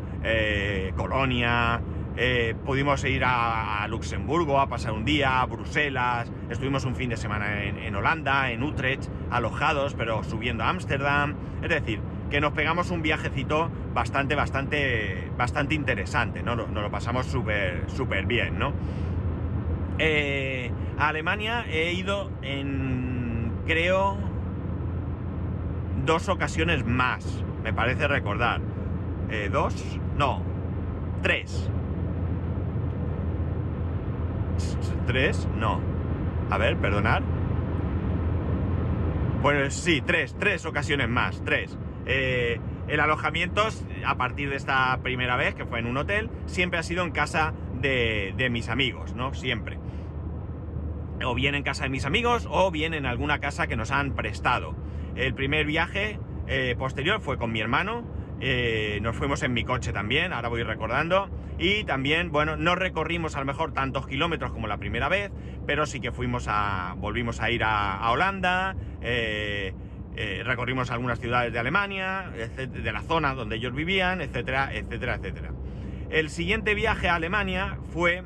Colonia, 0.97 1.83
eh, 2.17 2.55
pudimos 2.65 3.05
ir 3.05 3.25
a, 3.25 3.87
Luxemburgo 3.89 4.61
a 4.61 4.69
pasar 4.69 4.93
un 4.93 5.05
día, 5.05 5.41
a 5.41 5.47
Bruselas, 5.47 6.31
estuvimos 6.49 6.85
un 6.85 6.95
fin 6.95 7.11
de 7.11 7.17
semana 7.17 7.65
en, 7.65 7.95
Holanda, 7.95 8.51
en 8.51 8.63
Utrecht, 8.63 9.09
alojados, 9.31 9.95
pero 9.95 10.23
subiendo 10.23 10.65
a 10.65 10.69
Ámsterdam. 10.69 11.35
Es 11.63 11.69
decir, 11.69 12.01
que 12.31 12.41
nos 12.41 12.53
pegamos 12.53 12.91
un 12.91 13.03
viajecito 13.03 13.71
bastante, 13.93 14.35
bastante, 14.35 15.31
bastante 15.37 15.75
interesante, 15.75 16.43
¿no? 16.43 16.57
Nos, 16.57 16.71
lo 16.71 16.91
pasamos 16.91 17.27
súper, 17.27 17.85
súper 17.89 18.27
bien, 18.27 18.59
¿no? 18.59 18.73
Eh, 19.99 20.71
a 20.99 21.09
Alemania 21.09 21.67
he 21.69 21.93
ido 21.93 22.31
en, 22.43 23.53
creo, 23.67 24.17
dos 26.05 26.29
ocasiones 26.29 26.85
más, 26.85 27.45
me 27.63 27.73
parece 27.73 28.09
recordar. 28.09 28.61
Eh, 29.31 29.49
¿Dos? 29.51 29.75
No, 30.17 30.43
tres. 31.23 31.71
¿Tres? 35.07 35.49
No. 35.57 35.81
A 36.51 36.59
ver, 36.59 36.77
perdonar. 36.77 37.23
Pues 39.43 39.75
sí, 39.75 40.03
tres, 40.05 40.35
tres 40.39 40.65
ocasiones 40.65 41.09
más, 41.09 41.43
tres. 41.45 41.77
Eh, 42.07 42.61
el 42.89 43.01
alojamiento, 43.01 43.63
a 44.07 44.17
partir 44.17 44.51
de 44.51 44.57
esta 44.57 44.99
primera 45.03 45.37
vez, 45.37 45.55
que 45.55 45.67
fue 45.67 45.79
en 45.79 45.87
un 45.87 45.97
hotel, 45.97 46.31
siempre 46.47 46.79
ha 46.79 46.83
sido 46.83 47.05
en 47.05 47.11
casa 47.11 47.53
de, 47.81 48.35
de 48.37 48.51
mis 48.51 48.69
amigos, 48.69 49.15
¿no? 49.15 49.35
Siempre. 49.35 49.79
O 51.25 51.35
bien 51.35 51.55
en 51.55 51.63
casa 51.63 51.85
de 51.85 51.91
mis 51.91 52.05
amigos, 52.05 52.47
o 52.51 52.71
bien 52.71 52.95
en 52.95 53.07
alguna 53.07 53.39
casa 53.39 53.67
que 53.67 53.77
nos 53.77 53.91
han 53.91 54.15
prestado. 54.15 54.75
El 55.15 55.35
primer 55.35 55.67
viaje 55.67 56.19
eh, 56.47 56.75
posterior 56.79 57.21
fue 57.21 57.39
con 57.39 57.53
mi 57.53 57.61
hermano, 57.61 58.05
eh, 58.47 58.99
nos 59.01 59.17
fuimos 59.17 59.43
en 59.43 59.55
mi 59.55 59.65
coche 59.65 59.91
también, 59.91 60.35
ahora 60.35 60.49
voy 60.49 60.63
recordando, 60.63 61.31
y 61.59 61.85
también, 61.85 62.31
bueno, 62.31 62.57
no 62.57 62.75
recorrimos 62.75 63.37
a 63.37 63.41
lo 63.41 63.47
mejor 63.47 63.73
tantos 63.73 64.07
kilómetros 64.07 64.53
como 64.53 64.67
la 64.67 64.77
primera 64.77 65.09
vez, 65.09 65.33
pero 65.67 65.87
sí 65.87 65.99
que 65.99 66.13
fuimos 66.13 66.45
a, 66.47 66.95
volvimos 66.99 67.41
a 67.41 67.51
ir 67.51 67.63
a, 67.65 68.11
Holanda, 68.11 68.77
eh, 69.01 69.73
recorrimos 70.45 70.91
algunas 70.91 71.19
ciudades 71.19 71.53
de 71.55 71.59
Alemania, 71.59 72.31
de 72.31 72.93
la 72.93 73.01
zona 73.01 73.35
donde 73.35 73.57
ellos 73.57 73.75
vivían, 73.75 74.21
etcétera, 74.21 74.75
etcétera, 74.75 75.15
etcétera. 75.15 75.53
El 76.11 76.29
siguiente 76.29 76.75
viaje 76.75 77.09
a 77.09 77.15
Alemania 77.15 77.79
fue 77.93 78.23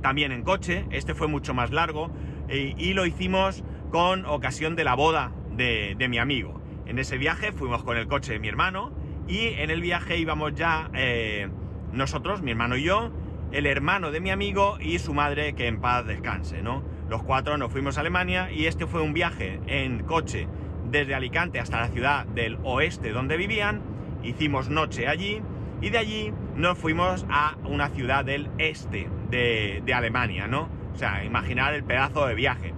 también 0.00 0.32
en 0.32 0.42
coche, 0.42 0.86
este 0.90 1.14
fue 1.14 1.28
mucho 1.28 1.52
más 1.52 1.70
largo, 1.72 2.10
y 2.48 2.94
lo 2.94 3.06
hicimos 3.06 3.62
con 3.92 4.24
ocasión 4.24 4.74
de 4.74 4.84
la 4.84 4.94
boda 4.94 5.30
de, 5.54 6.06
mi 6.08 6.18
amigo. 6.18 6.61
En 6.92 6.98
ese 6.98 7.16
viaje 7.16 7.52
fuimos 7.52 7.84
con 7.84 7.96
el 7.96 8.06
coche 8.06 8.34
de 8.34 8.38
mi 8.38 8.48
hermano 8.48 8.92
y 9.26 9.46
en 9.46 9.70
el 9.70 9.80
viaje 9.80 10.18
íbamos 10.18 10.52
ya 10.54 10.90
eh, 10.92 11.48
nosotros, 11.90 12.42
mi 12.42 12.50
hermano 12.50 12.76
y 12.76 12.82
yo, 12.82 13.10
el 13.50 13.64
hermano 13.64 14.10
de 14.10 14.20
mi 14.20 14.30
amigo 14.30 14.76
y 14.78 14.98
su 14.98 15.14
madre 15.14 15.54
que 15.54 15.68
en 15.68 15.80
paz 15.80 16.06
descanse, 16.06 16.60
¿no? 16.60 16.82
Los 17.08 17.22
cuatro 17.22 17.56
nos 17.56 17.72
fuimos 17.72 17.96
a 17.96 18.00
Alemania 18.00 18.52
y 18.52 18.66
este 18.66 18.86
fue 18.86 19.00
un 19.00 19.14
viaje 19.14 19.58
en 19.68 20.02
coche 20.02 20.46
desde 20.90 21.14
Alicante 21.14 21.60
hasta 21.60 21.80
la 21.80 21.88
ciudad 21.88 22.26
del 22.26 22.58
oeste 22.62 23.12
donde 23.12 23.38
vivían, 23.38 23.80
hicimos 24.22 24.68
noche 24.68 25.08
allí 25.08 25.40
y 25.80 25.88
de 25.88 25.96
allí 25.96 26.34
nos 26.56 26.76
fuimos 26.76 27.24
a 27.30 27.56
una 27.64 27.88
ciudad 27.88 28.22
del 28.22 28.50
este 28.58 29.08
de, 29.30 29.82
de 29.82 29.94
Alemania, 29.94 30.46
¿no? 30.46 30.68
O 30.92 30.98
sea, 30.98 31.24
imaginar 31.24 31.72
el 31.72 31.84
pedazo 31.84 32.26
de 32.26 32.34
viaje. 32.34 32.74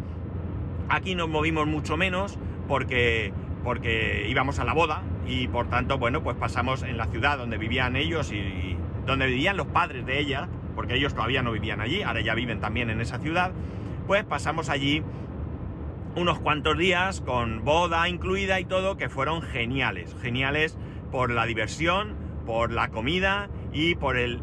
Aquí 0.88 1.16
nos 1.16 1.28
movimos 1.28 1.66
mucho 1.66 1.97
menos 1.97 2.38
porque, 2.68 3.33
porque 3.64 4.26
íbamos 4.28 4.59
a 4.59 4.64
la 4.64 4.75
boda 4.75 5.02
y 5.26 5.49
por 5.49 5.68
tanto, 5.68 5.99
bueno, 5.99 6.23
pues 6.23 6.37
pasamos 6.37 6.83
en 6.83 6.99
la 6.99 7.06
ciudad 7.06 7.38
donde 7.38 7.59
vivían 7.59 7.97
ellos 7.97 8.30
y, 8.30 8.76
donde 9.06 9.26
vivían 9.26 9.56
los 9.56 9.66
padres 9.66 10.06
de 10.06 10.21
ella, 10.21 10.49
porque 10.76 10.94
ellos 10.94 11.14
todavía 11.14 11.42
no 11.42 11.52
vivían 11.52 11.80
allí, 11.80 12.02
ahora 12.02 12.21
ya 12.21 12.35
viven 12.35 12.61
también 12.61 12.90
en 12.90 13.00
esa 13.00 13.18
ciudad, 13.18 13.52
pues 14.06 14.25
pasamos 14.25 14.68
allí 14.68 15.02
unos 16.14 16.38
cuantos 16.38 16.78
días 16.78 17.21
con 17.21 17.64
boda 17.64 18.09
incluida 18.09 18.61
y 18.61 18.64
todo, 18.64 18.97
que 18.97 19.09
fueron 19.09 19.42
geniales, 19.42 20.14
geniales 20.23 20.78
por 21.11 21.30
la 21.30 21.47
diversión, 21.47 22.14
por 22.47 22.71
la 22.71 22.88
comida 22.88 23.49
y 23.73 23.94
por 23.94 24.16
el 24.16 24.40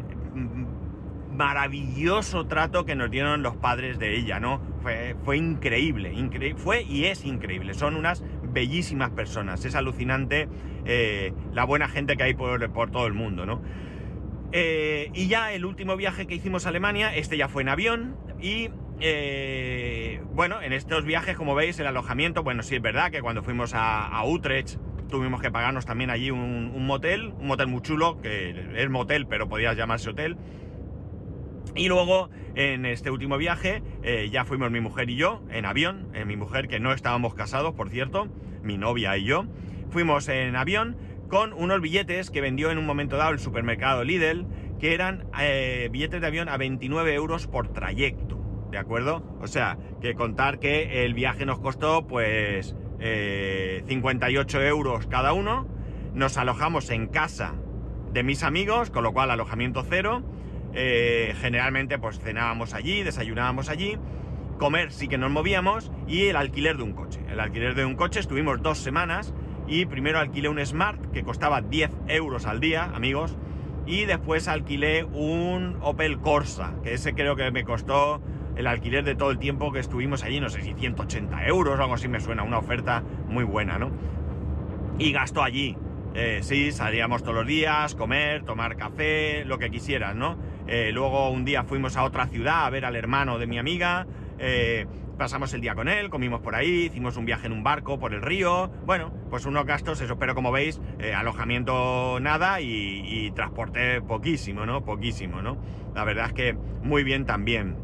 maravilloso 1.32 2.46
trato 2.46 2.84
que 2.84 2.94
nos 2.94 3.10
dieron 3.10 3.42
los 3.42 3.56
padres 3.56 3.98
de 3.98 4.16
ella, 4.16 4.38
¿no? 4.38 4.60
Fue, 4.82 5.36
increíble, 5.36 6.12
increíble, 6.12 6.60
fue 6.60 6.82
y 6.82 7.04
es 7.04 7.24
increíble. 7.24 7.74
Son 7.74 7.96
unas 7.96 8.22
bellísimas 8.52 9.10
personas. 9.10 9.64
Es 9.64 9.74
alucinante 9.74 10.48
eh, 10.84 11.32
la 11.52 11.64
buena 11.64 11.88
gente 11.88 12.16
que 12.16 12.22
hay 12.22 12.34
por, 12.34 12.90
todo 12.90 13.06
el 13.06 13.14
mundo, 13.14 13.46
¿no? 13.46 13.62
Eh, 14.52 15.10
y 15.14 15.28
ya 15.28 15.52
el 15.52 15.64
último 15.64 15.96
viaje 15.96 16.26
que 16.26 16.34
hicimos 16.34 16.66
a 16.66 16.68
Alemania, 16.68 17.14
este 17.14 17.36
ya 17.36 17.48
fue 17.48 17.62
en 17.62 17.70
avión 17.70 18.16
y 18.40 18.68
eh, 19.00 20.20
bueno, 20.34 20.60
en 20.60 20.72
estos 20.72 21.04
viajes, 21.04 21.36
como 21.36 21.54
veis, 21.54 21.80
el 21.80 21.86
alojamiento, 21.86 22.42
bueno, 22.42 22.62
sí 22.62 22.76
es 22.76 22.82
verdad 22.82 23.10
que 23.10 23.22
cuando 23.22 23.42
fuimos 23.42 23.72
a, 23.74 24.22
Utrecht 24.24 24.78
tuvimos 25.08 25.40
que 25.42 25.50
pagarnos 25.50 25.86
también 25.86 26.10
allí 26.10 26.30
un, 26.30 26.72
un, 26.74 26.86
motel, 26.86 27.34
un 27.38 27.46
motel 27.46 27.66
muy 27.66 27.82
chulo, 27.82 28.20
que 28.20 28.54
es 28.76 28.90
motel, 28.90 29.26
pero 29.26 29.48
podía 29.48 29.72
llamarse 29.74 30.10
hotel. 30.10 30.36
Y 31.74 31.88
luego, 31.88 32.28
en 32.54 32.84
este 32.84 33.10
último 33.10 33.38
viaje, 33.38 33.82
eh, 34.02 34.28
ya 34.30 34.44
fuimos 34.44 34.70
mi 34.70 34.80
mujer 34.80 35.08
y 35.08 35.16
yo, 35.16 35.42
en 35.50 35.64
avión, 35.64 36.08
en 36.12 36.28
mi 36.28 36.36
mujer, 36.36 36.68
que 36.68 36.80
no 36.80 36.92
estábamos 36.92 37.34
casados, 37.34 37.74
por 37.74 37.88
cierto, 37.88 38.28
mi 38.62 38.76
novia 38.76 39.16
y 39.16 39.24
yo, 39.24 39.46
fuimos 39.90 40.28
en 40.28 40.54
avión 40.54 40.96
con 41.28 41.54
unos 41.54 41.80
billetes 41.80 42.30
que 42.30 42.42
vendió 42.42 42.70
en 42.70 42.76
un 42.76 42.84
momento 42.84 43.16
dado 43.16 43.32
el 43.32 43.38
supermercado 43.38 44.04
Lidl, 44.04 44.46
que 44.78 44.92
eran 44.92 45.24
eh, 45.40 45.88
billetes 45.90 46.20
de 46.20 46.26
avión 46.26 46.50
a 46.50 46.58
29 46.58 47.14
euros 47.14 47.46
por 47.46 47.68
trayecto, 47.72 48.38
¿de 48.70 48.76
acuerdo? 48.76 49.22
O 49.40 49.46
sea, 49.46 49.78
que 50.02 50.14
contar 50.14 50.58
que 50.58 51.06
el 51.06 51.14
viaje 51.14 51.46
nos 51.46 51.58
costó, 51.58 52.06
pues, 52.06 52.76
58 52.98 54.60
eh, 54.60 54.68
euros 54.68 55.06
cada 55.06 55.32
uno, 55.32 55.66
nos 56.12 56.36
alojamos 56.36 56.90
en 56.90 57.06
casa 57.06 57.54
de 58.12 58.22
mis 58.22 58.42
amigos, 58.42 58.90
con 58.90 59.02
lo 59.02 59.12
cual 59.12 59.30
alojamiento 59.30 59.84
cero, 59.88 60.22
eh, 60.74 61.34
generalmente 61.40 61.98
pues 61.98 62.18
cenábamos 62.18 62.74
allí, 62.74 63.02
desayunábamos 63.02 63.68
allí, 63.68 63.98
comer 64.58 64.92
sí 64.92 65.08
que 65.08 65.18
nos 65.18 65.30
movíamos 65.30 65.90
y 66.06 66.26
el 66.26 66.36
alquiler 66.36 66.76
de 66.76 66.82
un 66.82 66.92
coche. 66.92 67.20
El 67.30 67.40
alquiler 67.40 67.74
de 67.74 67.84
un 67.84 67.96
coche 67.96 68.20
estuvimos 68.20 68.62
dos 68.62 68.78
semanas 68.78 69.34
y 69.66 69.86
primero 69.86 70.18
alquilé 70.18 70.48
un 70.48 70.64
Smart 70.64 71.10
que 71.12 71.22
costaba 71.22 71.60
10 71.60 71.90
euros 72.08 72.46
al 72.46 72.60
día, 72.60 72.84
amigos, 72.94 73.36
y 73.86 74.04
después 74.04 74.48
alquilé 74.48 75.04
un 75.04 75.78
Opel 75.80 76.18
Corsa, 76.18 76.74
que 76.82 76.94
ese 76.94 77.14
creo 77.14 77.36
que 77.36 77.50
me 77.50 77.64
costó 77.64 78.22
el 78.56 78.66
alquiler 78.66 79.04
de 79.04 79.14
todo 79.14 79.30
el 79.30 79.38
tiempo 79.38 79.72
que 79.72 79.80
estuvimos 79.80 80.22
allí, 80.24 80.40
no 80.40 80.50
sé 80.50 80.62
si 80.62 80.74
180 80.74 81.46
euros 81.46 81.78
o 81.78 81.82
algo 81.82 81.94
así 81.94 82.08
me 82.08 82.20
suena, 82.20 82.42
una 82.42 82.58
oferta 82.58 83.02
muy 83.26 83.44
buena, 83.44 83.78
¿no? 83.78 83.90
Y 84.98 85.12
gastó 85.12 85.42
allí. 85.42 85.76
Eh, 86.14 86.40
sí, 86.42 86.70
salíamos 86.72 87.22
todos 87.22 87.34
los 87.34 87.46
días, 87.46 87.94
comer, 87.94 88.44
tomar 88.44 88.76
café, 88.76 89.44
lo 89.46 89.58
que 89.58 89.70
quisieras, 89.70 90.14
¿no? 90.14 90.36
Eh, 90.66 90.90
luego 90.92 91.30
un 91.30 91.44
día 91.44 91.64
fuimos 91.64 91.96
a 91.96 92.04
otra 92.04 92.26
ciudad 92.26 92.66
a 92.66 92.70
ver 92.70 92.84
al 92.84 92.96
hermano 92.96 93.38
de 93.38 93.46
mi 93.46 93.58
amiga. 93.58 94.06
Eh, 94.38 94.86
pasamos 95.18 95.52
el 95.54 95.60
día 95.60 95.74
con 95.74 95.88
él, 95.88 96.10
comimos 96.10 96.40
por 96.40 96.54
ahí, 96.54 96.86
hicimos 96.86 97.16
un 97.16 97.24
viaje 97.24 97.46
en 97.46 97.52
un 97.52 97.62
barco 97.62 97.98
por 97.98 98.14
el 98.14 98.22
río. 98.22 98.70
Bueno, 98.86 99.12
pues 99.30 99.46
unos 99.46 99.66
gastos, 99.66 100.00
eso, 100.00 100.18
pero 100.18 100.34
como 100.34 100.52
veis, 100.52 100.80
eh, 100.98 101.14
alojamiento 101.14 102.18
nada 102.20 102.60
y, 102.60 103.30
transporte 103.34 104.00
poquísimo, 104.02 104.66
¿no? 104.66 104.84
Poquísimo, 104.84 105.42
¿no? 105.42 105.58
La 105.94 106.04
verdad 106.04 106.26
es 106.26 106.32
que 106.32 106.52
muy 106.82 107.04
bien 107.04 107.24
también. 107.24 107.76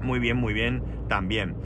Muy 0.00 0.18
bien, 0.18 0.36
muy 0.36 0.52
bien 0.52 0.82
también. 1.08 1.56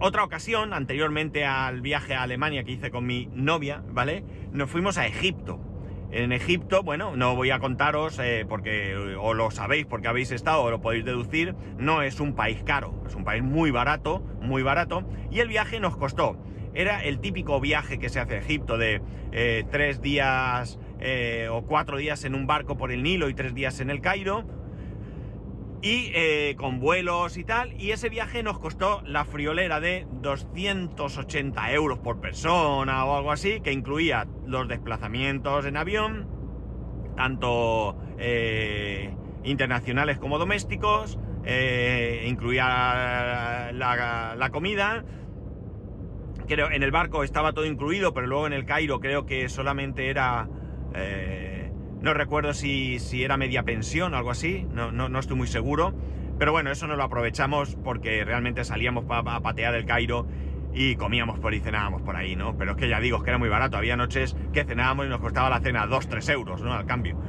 otra 0.00 0.24
ocasión, 0.24 0.72
anteriormente 0.72 1.46
al 1.46 1.80
viaje 1.80 2.14
a 2.14 2.22
Alemania 2.22 2.64
que 2.64 2.72
hice 2.72 2.90
con 2.90 3.06
mi 3.06 3.28
novia, 3.32 3.82
¿vale? 3.90 4.24
Nos 4.52 4.68
fuimos 4.70 4.98
a 4.98 5.06
Egipto. 5.06 5.67
En 6.10 6.32
Egipto, 6.32 6.82
bueno, 6.82 7.16
no 7.16 7.36
voy 7.36 7.50
a 7.50 7.58
contaros 7.58 8.18
eh, 8.18 8.46
porque 8.48 8.96
o 8.96 9.34
lo 9.34 9.50
sabéis 9.50 9.84
porque 9.84 10.08
habéis 10.08 10.30
estado 10.30 10.62
o 10.62 10.70
lo 10.70 10.80
podéis 10.80 11.04
deducir, 11.04 11.54
no 11.76 12.00
es 12.00 12.18
un 12.18 12.34
país 12.34 12.62
caro, 12.64 12.94
es 13.06 13.14
un 13.14 13.24
país 13.24 13.42
muy 13.42 13.70
barato, 13.70 14.20
muy 14.40 14.62
barato, 14.62 15.04
y 15.30 15.40
el 15.40 15.48
viaje 15.48 15.80
nos 15.80 15.98
costó. 15.98 16.38
Era 16.72 17.04
el 17.04 17.20
típico 17.20 17.60
viaje 17.60 17.98
que 17.98 18.08
se 18.08 18.20
hace 18.20 18.36
a 18.36 18.38
Egipto 18.38 18.78
de 18.78 19.02
eh, 19.32 19.64
tres 19.70 20.00
días 20.00 20.78
eh, 20.98 21.48
o 21.50 21.62
cuatro 21.62 21.98
días 21.98 22.24
en 22.24 22.34
un 22.34 22.46
barco 22.46 22.78
por 22.78 22.90
el 22.90 23.02
Nilo 23.02 23.28
y 23.28 23.34
tres 23.34 23.54
días 23.54 23.80
en 23.80 23.90
el 23.90 24.00
Cairo, 24.00 24.46
y 25.80 26.10
eh, 26.14 26.54
con 26.58 26.80
vuelos 26.80 27.36
y 27.36 27.44
tal. 27.44 27.80
Y 27.80 27.92
ese 27.92 28.08
viaje 28.08 28.42
nos 28.42 28.58
costó 28.58 29.02
la 29.04 29.24
friolera 29.24 29.80
de 29.80 30.06
280 30.20 31.72
euros 31.72 31.98
por 31.98 32.20
persona 32.20 33.04
o 33.04 33.16
algo 33.16 33.32
así, 33.32 33.60
que 33.60 33.72
incluía 33.72 34.26
los 34.46 34.68
desplazamientos 34.68 35.66
en 35.66 35.76
avión, 35.76 36.28
tanto 37.16 37.96
eh, 38.18 39.14
internacionales 39.44 40.18
como 40.18 40.38
domésticos, 40.38 41.18
eh, 41.44 42.24
incluía 42.26 43.70
la, 43.72 44.34
la, 44.36 44.50
comida. 44.50 45.04
Creo, 46.46 46.70
en 46.70 46.82
el 46.82 46.90
barco 46.90 47.24
estaba 47.24 47.52
todo 47.52 47.66
incluido, 47.66 48.12
pero 48.14 48.26
luego 48.26 48.46
en 48.46 48.52
el 48.52 48.64
Cairo 48.64 49.00
creo 49.00 49.26
que 49.26 49.48
solamente 49.48 50.08
era 50.08 50.48
no 52.00 52.14
recuerdo 52.14 52.54
si, 52.54 52.98
era 53.12 53.36
media 53.36 53.62
pensión 53.64 54.14
o 54.14 54.16
algo 54.16 54.30
así, 54.30 54.66
no, 54.72 54.92
no, 54.92 55.18
estoy 55.18 55.36
muy 55.36 55.46
seguro. 55.46 55.94
Pero 56.38 56.52
bueno, 56.52 56.70
eso 56.70 56.86
no 56.86 56.94
lo 56.94 57.02
aprovechamos 57.02 57.76
porque 57.82 58.24
realmente 58.24 58.64
salíamos 58.64 59.04
para 59.04 59.40
patear 59.40 59.74
el 59.74 59.84
Cairo 59.84 60.28
y 60.72 60.94
comíamos 60.94 61.40
por 61.40 61.52
y 61.52 61.60
cenábamos 61.60 62.02
por 62.02 62.14
ahí, 62.14 62.36
¿no? 62.36 62.56
Pero 62.56 62.72
es 62.72 62.76
que 62.76 62.88
ya 62.88 63.00
digo, 63.00 63.24
que 63.24 63.30
era 63.30 63.38
muy 63.38 63.48
barato. 63.48 63.76
Había 63.76 63.96
noches 63.96 64.36
que 64.52 64.62
cenábamos 64.64 65.06
y 65.06 65.08
nos 65.08 65.20
costaba 65.20 65.50
la 65.50 65.58
cena 65.58 65.86
2-3 65.86 66.32
euros, 66.32 66.62
¿no? 66.62 66.72
Al 66.72 66.86
cambio. 66.86 67.20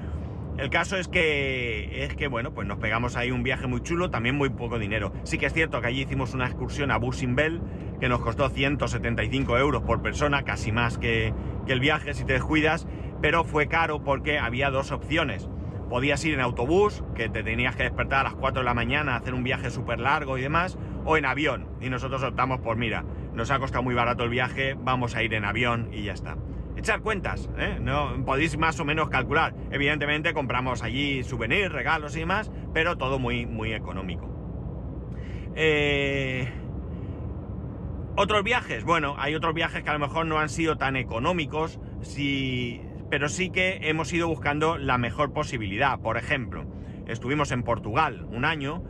El 0.60 0.70
caso 0.70 0.98
es 0.98 1.08
que, 1.08 2.04
es 2.04 2.16
que, 2.16 2.28
bueno, 2.28 2.54
pues 2.54 2.68
nos 2.68 2.80
pegamos 2.80 3.16
ahí 3.16 3.32
un 3.32 3.44
viaje 3.44 3.66
muy 3.66 3.82
chulo, 3.82 4.12
también 4.12 4.36
muy 4.36 4.50
poco 4.50 4.78
dinero. 4.78 5.14
Sí 5.24 5.38
que 5.38 5.46
es 5.46 5.54
cierto 5.54 5.80
que 5.80 5.88
allí 5.88 6.02
hicimos 6.02 6.34
una 6.34 6.46
excursión 6.46 6.92
a 6.92 6.98
Busimbel 6.98 7.62
que 8.00 8.10
nos 8.10 8.20
costó 8.20 8.50
175 8.50 9.58
euros 9.58 9.84
por 9.84 10.02
persona, 10.02 10.44
casi 10.44 10.72
más 10.72 10.98
que, 10.98 11.34
que 11.66 11.74
el 11.74 11.80
viaje 11.80 12.14
si 12.14 12.26
te 12.26 12.34
descuidas, 12.34 12.88
pero 13.22 13.44
fue 13.44 13.68
caro 13.68 14.04
porque 14.04 14.40
había 14.40 14.70
dos 14.70 14.92
opciones. 14.92 15.50
Podías 15.90 16.24
ir 16.24 16.36
en 16.36 16.42
autobús, 16.42 17.04
que 17.16 17.30
te 17.30 17.42
tenías 17.42 17.76
que 17.76 17.84
despertar 17.84 18.20
a 18.22 18.24
las 18.30 18.36
4 18.36 18.62
de 18.62 18.66
la 18.66 18.76
mañana, 18.76 19.16
hacer 19.16 19.34
un 19.34 19.44
viaje 19.44 19.72
súper 19.72 20.00
largo 20.00 20.38
y 20.38 20.42
demás, 20.42 20.78
o 21.04 21.18
en 21.18 21.26
avión. 21.26 21.68
Y 21.82 21.90
nosotros 21.90 22.22
optamos 22.24 22.60
por, 22.60 22.78
mira, 22.78 23.04
nos 23.34 23.50
ha 23.50 23.60
costado 23.60 23.84
muy 23.84 23.96
barato 23.96 24.24
el 24.24 24.30
viaje, 24.30 24.76
vamos 24.78 25.16
a 25.16 25.24
ir 25.24 25.34
en 25.34 25.46
avión 25.46 25.90
y 25.92 26.04
ya 26.04 26.14
está. 26.14 26.38
Echar 26.78 27.02
cuentas, 27.02 27.50
¿eh? 27.58 27.78
No, 27.82 28.24
podéis 28.24 28.58
más 28.58 28.80
o 28.80 28.86
menos 28.86 29.10
calcular. 29.10 29.54
Evidentemente 29.72 30.34
compramos 30.34 30.84
allí 30.84 31.24
souvenirs, 31.24 31.72
regalos 31.72 32.16
y 32.16 32.20
demás, 32.20 32.52
pero 32.74 32.98
todo 32.98 33.20
muy, 33.20 33.46
muy 33.46 33.74
económico. 33.74 34.30
Eh, 35.56 36.48
otros 38.16 38.44
viajes, 38.44 38.84
bueno, 38.84 39.16
hay 39.18 39.36
otros 39.36 39.54
viajes 39.54 39.84
que 39.84 39.90
a 39.90 39.94
lo 39.94 40.00
mejor 40.00 40.26
no 40.26 40.40
han 40.40 40.50
sido 40.50 40.78
tan 40.78 40.96
económicos, 40.96 41.80
pero 43.10 43.30
sí 43.30 43.50
que 43.50 43.80
hemos 43.84 44.12
ido 44.14 44.28
buscando 44.28 44.78
la 44.78 44.98
mejor 44.98 45.34
posibilidad. 45.34 46.00
Por 46.00 46.18
ejemplo, 46.18 46.66
estuvimos 47.08 47.52
en 47.52 47.64
Portugal 47.64 48.28
un 48.32 48.46
año, 48.46 48.84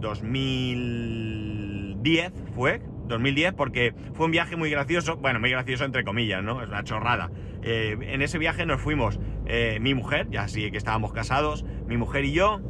2010 0.00 2.26
eh, 2.26 2.32
fue, 2.54 2.80
2010, 3.06 3.54
porque 3.54 3.94
fue 4.14 4.26
un 4.26 4.32
viaje 4.32 4.56
muy 4.56 4.70
gracioso, 4.70 5.16
bueno, 5.16 5.40
muy 5.40 5.50
gracioso 5.50 5.84
entre 5.84 6.04
comillas, 6.04 6.42
¿no? 6.42 6.62
Es 6.62 6.68
una 6.68 6.84
chorrada. 6.84 7.30
Eh, 7.62 7.96
en 8.00 8.22
ese 8.22 8.38
viaje 8.38 8.66
nos 8.66 8.80
fuimos 8.80 9.18
eh, 9.46 9.78
mi 9.80 9.94
mujer, 9.94 10.28
ya 10.30 10.48
sí 10.48 10.70
que 10.70 10.78
estábamos 10.78 11.12
casados, 11.12 11.64
mi 11.86 11.96
mujer 11.96 12.24
y 12.24 12.32
yo, 12.32 12.60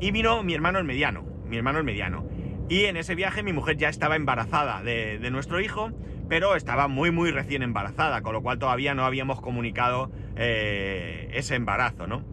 y 0.00 0.10
vino 0.10 0.42
mi 0.42 0.54
hermano 0.54 0.78
el 0.78 0.84
mediano, 0.84 1.24
mi 1.46 1.56
hermano 1.56 1.78
el 1.78 1.84
mediano. 1.84 2.26
Y 2.68 2.86
en 2.86 2.96
ese 2.96 3.14
viaje 3.14 3.42
mi 3.42 3.52
mujer 3.52 3.76
ya 3.76 3.88
estaba 3.88 4.16
embarazada 4.16 4.82
de, 4.82 5.30
nuestro 5.30 5.60
hijo, 5.60 5.90
pero 6.32 6.56
estaba 6.56 6.88
muy 6.88 7.10
muy 7.10 7.30
recién 7.30 7.62
embarazada, 7.62 8.22
con 8.22 8.32
lo 8.32 8.40
cual 8.40 8.58
todavía 8.58 8.94
no 8.94 9.04
habíamos 9.04 9.42
comunicado 9.42 10.10
eh, 10.34 11.28
ese 11.34 11.56
embarazo, 11.56 12.06
¿no? 12.06 12.24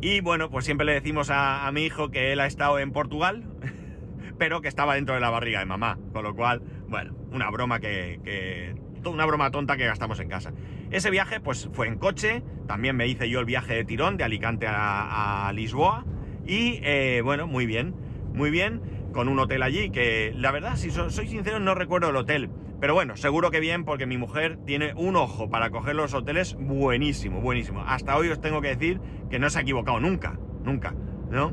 Y 0.00 0.22
bueno, 0.22 0.48
pues 0.48 0.64
siempre 0.64 0.86
le 0.86 0.94
decimos 0.94 1.28
a, 1.30 1.70
mi 1.74 1.82
hijo 1.82 2.10
que 2.10 2.32
él 2.32 2.40
ha 2.40 2.46
estado 2.46 2.78
en 2.78 2.90
Portugal, 2.90 3.44
pero 4.38 4.62
que 4.62 4.68
estaba 4.68 4.94
dentro 4.94 5.14
de 5.14 5.20
la 5.20 5.28
barriga 5.28 5.58
de 5.58 5.66
mamá, 5.66 5.98
con 6.14 6.24
lo 6.24 6.34
cual, 6.34 6.62
bueno, 6.88 7.14
una 7.30 7.50
broma 7.50 7.80
que, 7.80 8.74
una 9.04 9.26
broma 9.26 9.50
tonta 9.50 9.76
que 9.76 9.84
gastamos 9.84 10.18
en 10.18 10.30
casa. 10.30 10.54
Ese 10.90 11.10
viaje 11.10 11.38
pues 11.38 11.68
fue 11.74 11.86
en 11.86 11.98
coche, 11.98 12.42
también 12.66 12.96
me 12.96 13.06
hice 13.06 13.28
yo 13.28 13.40
el 13.40 13.44
viaje 13.44 13.74
de 13.74 13.84
tirón 13.84 14.16
de 14.16 14.24
Alicante 14.24 14.66
a, 14.66 15.52
Lisboa 15.54 16.06
y 16.46 16.80
eh, 16.82 17.20
bueno, 17.22 17.46
muy 17.46 17.66
bien, 17.66 17.94
muy 18.32 18.50
bien 18.50 18.80
con 19.12 19.28
un 19.28 19.38
hotel 19.38 19.62
allí, 19.62 19.90
que 19.90 20.32
la 20.34 20.50
verdad, 20.50 20.76
si 20.76 20.90
soy 20.90 21.26
sincero, 21.28 21.60
no 21.60 21.74
recuerdo 21.74 22.08
el 22.08 22.16
hotel. 22.16 22.48
Pero 22.80 22.94
bueno, 22.94 23.16
seguro 23.16 23.50
que 23.50 23.60
bien, 23.60 23.84
porque 23.84 24.06
mi 24.06 24.16
mujer 24.16 24.58
tiene 24.64 24.94
un 24.96 25.14
ojo 25.16 25.50
para 25.50 25.70
coger 25.70 25.94
los 25.94 26.14
hoteles 26.14 26.56
buenísimo, 26.58 27.40
buenísimo. 27.42 27.84
Hasta 27.86 28.16
hoy 28.16 28.28
os 28.30 28.40
tengo 28.40 28.62
que 28.62 28.68
decir 28.68 29.00
que 29.28 29.38
no 29.38 29.50
se 29.50 29.58
ha 29.58 29.62
equivocado 29.62 30.00
nunca, 30.00 30.38
nunca, 30.64 30.94
¿no? 31.30 31.52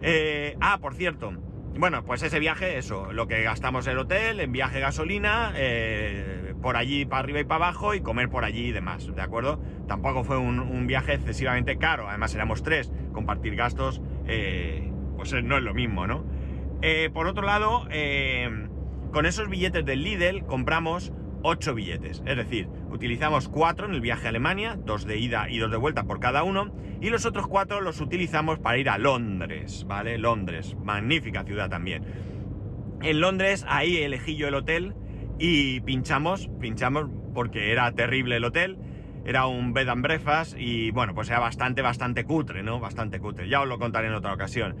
Eh, 0.00 0.56
ah, 0.60 0.78
por 0.80 0.94
cierto, 0.94 1.32
bueno, 1.78 2.04
pues 2.04 2.22
ese 2.22 2.38
viaje, 2.38 2.78
eso, 2.78 3.12
lo 3.12 3.26
que 3.28 3.42
gastamos 3.42 3.86
el 3.86 3.98
hotel, 3.98 4.40
en 4.40 4.50
viaje 4.50 4.80
gasolina, 4.80 5.52
eh, 5.56 6.54
por 6.62 6.76
allí 6.76 7.04
para 7.04 7.20
arriba 7.20 7.40
y 7.40 7.44
para 7.44 7.66
abajo 7.66 7.94
y 7.94 8.00
comer 8.00 8.30
por 8.30 8.44
allí 8.44 8.68
y 8.68 8.72
demás, 8.72 9.14
¿de 9.14 9.22
acuerdo? 9.22 9.60
Tampoco 9.86 10.24
fue 10.24 10.38
un, 10.38 10.86
viaje 10.86 11.14
excesivamente 11.14 11.76
caro, 11.76 12.08
además 12.08 12.34
éramos 12.34 12.62
tres, 12.62 12.90
compartir 13.12 13.56
gastos, 13.56 14.00
eh, 14.26 14.90
pues 15.16 15.32
no 15.44 15.58
es 15.58 15.62
lo 15.62 15.74
mismo, 15.74 16.06
¿no? 16.06 16.24
Eh, 16.82 17.10
por 17.12 17.26
otro 17.26 17.46
lado, 17.46 17.86
eh, 17.90 18.68
con 19.12 19.26
esos 19.26 19.48
billetes 19.48 19.84
del 19.84 20.02
Lidl 20.02 20.44
compramos 20.46 21.12
8 21.42 21.74
billetes. 21.74 22.22
Es 22.26 22.36
decir, 22.36 22.68
utilizamos 22.90 23.48
4 23.48 23.86
en 23.86 23.94
el 23.94 24.00
viaje 24.00 24.26
a 24.26 24.30
Alemania, 24.30 24.78
2 24.84 25.06
de 25.06 25.18
ida 25.18 25.50
y 25.50 25.58
2 25.58 25.70
de 25.70 25.76
vuelta 25.76 26.04
por 26.04 26.18
cada 26.18 26.42
uno, 26.42 26.74
y 27.00 27.10
los 27.10 27.26
otros 27.26 27.46
4 27.46 27.80
los 27.80 28.00
utilizamos 28.00 28.58
para 28.58 28.78
ir 28.78 28.88
a 28.88 28.98
Londres, 28.98 29.84
¿vale? 29.86 30.18
Londres, 30.18 30.76
magnífica 30.82 31.44
ciudad 31.44 31.68
también. 31.68 32.04
En 33.02 33.20
Londres, 33.20 33.66
ahí 33.68 33.98
elegí 33.98 34.36
yo 34.36 34.48
el 34.48 34.54
hotel 34.54 34.94
y 35.38 35.80
pinchamos, 35.80 36.48
pinchamos 36.60 37.10
porque 37.34 37.72
era 37.72 37.90
terrible 37.92 38.36
el 38.36 38.44
hotel. 38.44 38.78
Era 39.24 39.46
un 39.46 39.72
bed 39.72 39.88
and 39.88 40.02
breakfast 40.02 40.56
y 40.58 40.90
bueno, 40.90 41.14
pues 41.14 41.28
era 41.28 41.38
bastante, 41.38 41.82
bastante 41.82 42.24
cutre, 42.24 42.62
¿no? 42.62 42.80
Bastante 42.80 43.20
cutre. 43.20 43.48
Ya 43.48 43.60
os 43.60 43.68
lo 43.68 43.78
contaré 43.78 44.08
en 44.08 44.14
otra 44.14 44.32
ocasión. 44.32 44.76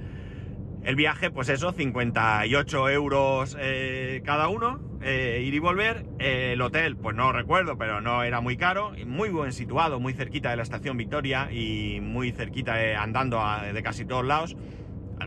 El 0.84 0.96
viaje, 0.96 1.30
pues 1.30 1.48
eso, 1.48 1.70
58 1.70 2.90
euros 2.90 3.56
eh, 3.60 4.20
cada 4.24 4.48
uno, 4.48 4.80
eh, 5.00 5.40
ir 5.44 5.54
y 5.54 5.60
volver. 5.60 6.04
el 6.18 6.60
hotel, 6.60 6.96
pues 6.96 7.14
no 7.14 7.30
recuerdo, 7.30 7.78
pero 7.78 8.00
no 8.00 8.24
era 8.24 8.40
muy 8.40 8.56
caro. 8.56 8.92
Muy 9.06 9.30
buen 9.30 9.52
situado, 9.52 10.00
muy 10.00 10.12
cerquita 10.12 10.50
de 10.50 10.56
la 10.56 10.64
estación 10.64 10.96
Victoria 10.96 11.52
y 11.52 12.00
muy 12.00 12.32
cerquita 12.32 13.00
andando 13.00 13.40
de 13.72 13.82
casi 13.84 14.04
todos 14.04 14.24
lados. 14.24 14.56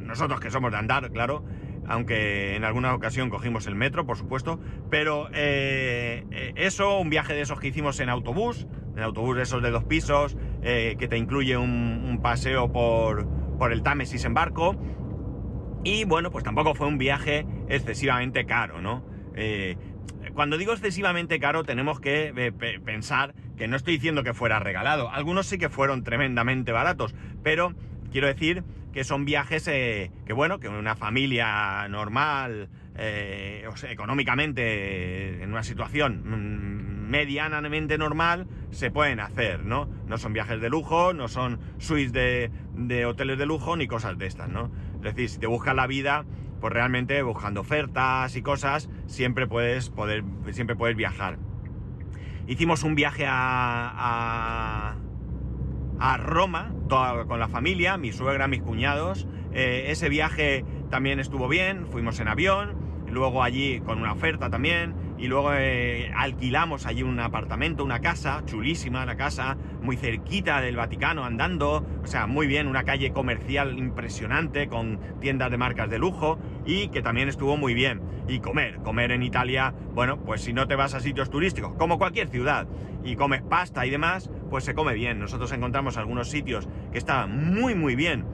Nosotros 0.01 0.41
que 0.41 0.51
somos 0.51 0.71
de 0.71 0.77
andar, 0.77 1.09
claro, 1.13 1.45
aunque 1.87 2.57
en 2.57 2.65
alguna 2.65 2.93
ocasión 2.93 3.29
cogimos 3.29 3.65
el 3.65 3.75
metro, 3.75 4.05
por 4.05 4.17
supuesto. 4.17 4.59
Pero 4.89 5.29
eh, 5.33 6.53
eso, 6.57 6.99
un 6.99 7.09
viaje 7.09 7.33
de 7.33 7.41
esos 7.41 7.61
que 7.61 7.69
hicimos 7.69 8.01
en 8.01 8.09
autobús, 8.09 8.67
en 8.97 9.03
autobús 9.03 9.37
de 9.37 9.43
esos 9.43 9.63
de 9.63 9.71
dos 9.71 9.85
pisos, 9.85 10.35
que 10.61 11.07
te 11.09 11.17
incluye 11.17 11.55
un, 11.55 12.19
paseo 12.21 12.73
por, 12.73 13.25
por 13.57 13.71
el 13.71 13.83
Támesis 13.83 14.25
en 14.25 14.33
barco 14.33 14.75
y 15.85 16.03
bueno, 16.03 16.31
pues 16.31 16.43
tampoco 16.43 16.73
fue 16.73 16.87
un 16.87 16.97
viaje 16.97 17.45
excesivamente 17.69 18.45
caro, 18.45 18.81
¿no? 18.81 19.05
Eh, 19.35 19.77
cuando 20.33 20.57
digo 20.57 20.73
excesivamente 20.73 21.39
caro, 21.39 21.63
tenemos 21.63 21.99
que 21.99 22.33
eh, 22.35 22.51
pensar 22.83 23.35
que 23.55 23.67
no 23.67 23.77
estoy 23.77 23.93
diciendo 23.93 24.23
que 24.23 24.33
fuera 24.33 24.59
regalado. 24.59 25.11
Algunos 25.11 25.45
sí 25.45 25.59
que 25.59 25.69
fueron 25.69 26.03
tremendamente 26.03 26.71
baratos, 26.71 27.13
pero 27.43 27.75
quiero 28.11 28.27
decir 28.27 28.63
que 28.93 29.03
son 29.03 29.25
viajes 29.25 29.67
eh, 29.67 30.09
que, 30.25 30.33
bueno, 30.33 30.59
que 30.59 30.69
una 30.69 30.95
familia 30.95 31.87
normal, 31.87 32.69
económicamente, 32.97 35.43
en 35.43 35.51
una 35.51 35.63
situación 35.63 36.23
mm, 36.25 36.94
medianamente 37.05 37.97
normal, 37.97 38.47
se 38.71 38.91
pueden 38.91 39.19
hacer, 39.19 39.63
¿no? 39.65 39.87
No 40.07 40.17
son 40.17 40.33
viajes 40.33 40.59
de 40.59 40.69
lujo, 40.69 41.13
no 41.13 41.27
son 41.27 41.59
suites 41.77 42.11
de, 42.13 42.51
de 42.73 43.05
hoteles 43.05 43.37
de 43.37 43.45
lujo, 43.45 43.77
ni 43.77 43.87
cosas 43.87 44.17
de 44.17 44.27
estas, 44.27 44.49
¿no? 44.49 44.71
Es 44.97 45.15
decir, 45.15 45.29
si 45.29 45.39
te 45.39 45.47
buscas 45.47 45.75
la 45.75 45.87
vida, 45.87 46.25
pues 46.59 46.73
realmente 46.73 47.21
buscando 47.21 47.61
ofertas 47.61 48.35
y 48.35 48.41
cosas, 48.41 48.89
siempre 49.05 49.47
puedes, 49.47 49.89
poder, 49.89 50.23
siempre 50.51 50.75
puedes 50.75 50.97
viajar. 50.97 51.37
Hicimos 52.47 52.83
un 52.83 52.95
viaje 52.95 53.25
a, 53.27 54.95
a, 55.99 56.17
Roma, 56.17 56.73
toda, 56.87 57.25
con 57.25 57.39
la 57.39 57.47
familia, 57.47 57.97
mi 57.97 58.11
suegra, 58.11 58.47
mis 58.47 58.61
cuñados. 58.61 59.27
Eh, 59.53 59.85
ese 59.89 60.09
viaje 60.09 60.65
también 60.89 61.19
estuvo 61.19 61.47
bien, 61.47 61.87
fuimos 61.87 62.19
en 62.19 62.27
avión, 62.27 62.75
luego 63.09 63.43
allí 63.43 63.79
con 63.79 63.99
una 63.99 64.13
oferta 64.13 64.49
también 64.49 65.04
y 65.17 65.27
luego 65.27 65.53
eh, 65.53 66.11
alquilamos 66.15 66.85
allí 66.85 67.03
un 67.03 67.19
apartamento, 67.19 67.83
una 67.83 67.99
casa, 67.99 68.43
chulísima 68.45 69.05
la 69.05 69.15
casa, 69.15 69.57
muy 69.81 69.95
cerquita 69.97 70.61
del 70.61 70.75
Vaticano 70.75 71.23
andando, 71.23 71.85
o 72.03 72.07
sea, 72.07 72.27
muy 72.27 72.47
bien, 72.47 72.67
una 72.67 72.83
calle 72.83 73.11
comercial 73.11 73.77
impresionante 73.77 74.67
con 74.67 74.99
tiendas 75.19 75.51
de 75.51 75.57
marcas 75.57 75.89
de 75.89 75.99
lujo 75.99 76.37
y 76.65 76.89
que 76.89 77.01
también 77.01 77.29
estuvo 77.29 77.57
muy 77.57 77.73
bien. 77.73 78.01
Y 78.27 78.39
comer, 78.39 78.77
comer 78.77 79.11
en 79.11 79.23
Italia, 79.23 79.73
bueno, 79.93 80.17
pues 80.17 80.41
si 80.41 80.51
no 80.51 80.67
te 80.67 80.75
vas 80.75 80.95
a 80.95 80.99
sitios 80.99 81.29
turísticos, 81.29 81.73
como 81.75 81.97
cualquier 81.97 82.27
ciudad, 82.27 82.67
y 83.03 83.15
comes 83.15 83.43
pasta 83.43 83.85
y 83.85 83.91
demás, 83.91 84.31
pues 84.49 84.63
se 84.63 84.73
come 84.73 84.95
bien. 84.95 85.19
Nosotros 85.19 85.51
encontramos 85.51 85.95
algunos 85.97 86.29
sitios 86.29 86.67
que 86.91 86.97
estaban 86.97 87.53
muy, 87.53 87.75
muy 87.75 87.95
bien 87.95 88.25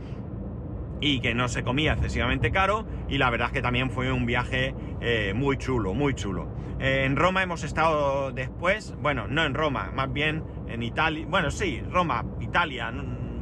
y 1.01 1.19
que 1.19 1.33
no 1.33 1.49
se 1.49 1.63
comía 1.63 1.93
excesivamente 1.93 2.51
caro 2.51 2.85
y 3.09 3.17
la 3.17 3.29
verdad 3.29 3.47
es 3.47 3.53
que 3.53 3.61
también 3.61 3.89
fue 3.89 4.11
un 4.11 4.25
viaje 4.25 4.73
eh, 5.01 5.33
muy 5.35 5.57
chulo, 5.57 5.93
muy 5.93 6.13
chulo. 6.13 6.47
Eh, 6.79 7.03
en 7.05 7.15
Roma 7.15 7.43
hemos 7.43 7.63
estado 7.63 8.31
después, 8.31 8.95
bueno, 9.01 9.27
no 9.27 9.43
en 9.43 9.53
Roma, 9.53 9.91
más 9.93 10.13
bien 10.13 10.43
en 10.67 10.83
Italia, 10.83 11.25
bueno, 11.27 11.51
sí, 11.51 11.81
Roma, 11.91 12.23
Italia, 12.39 12.93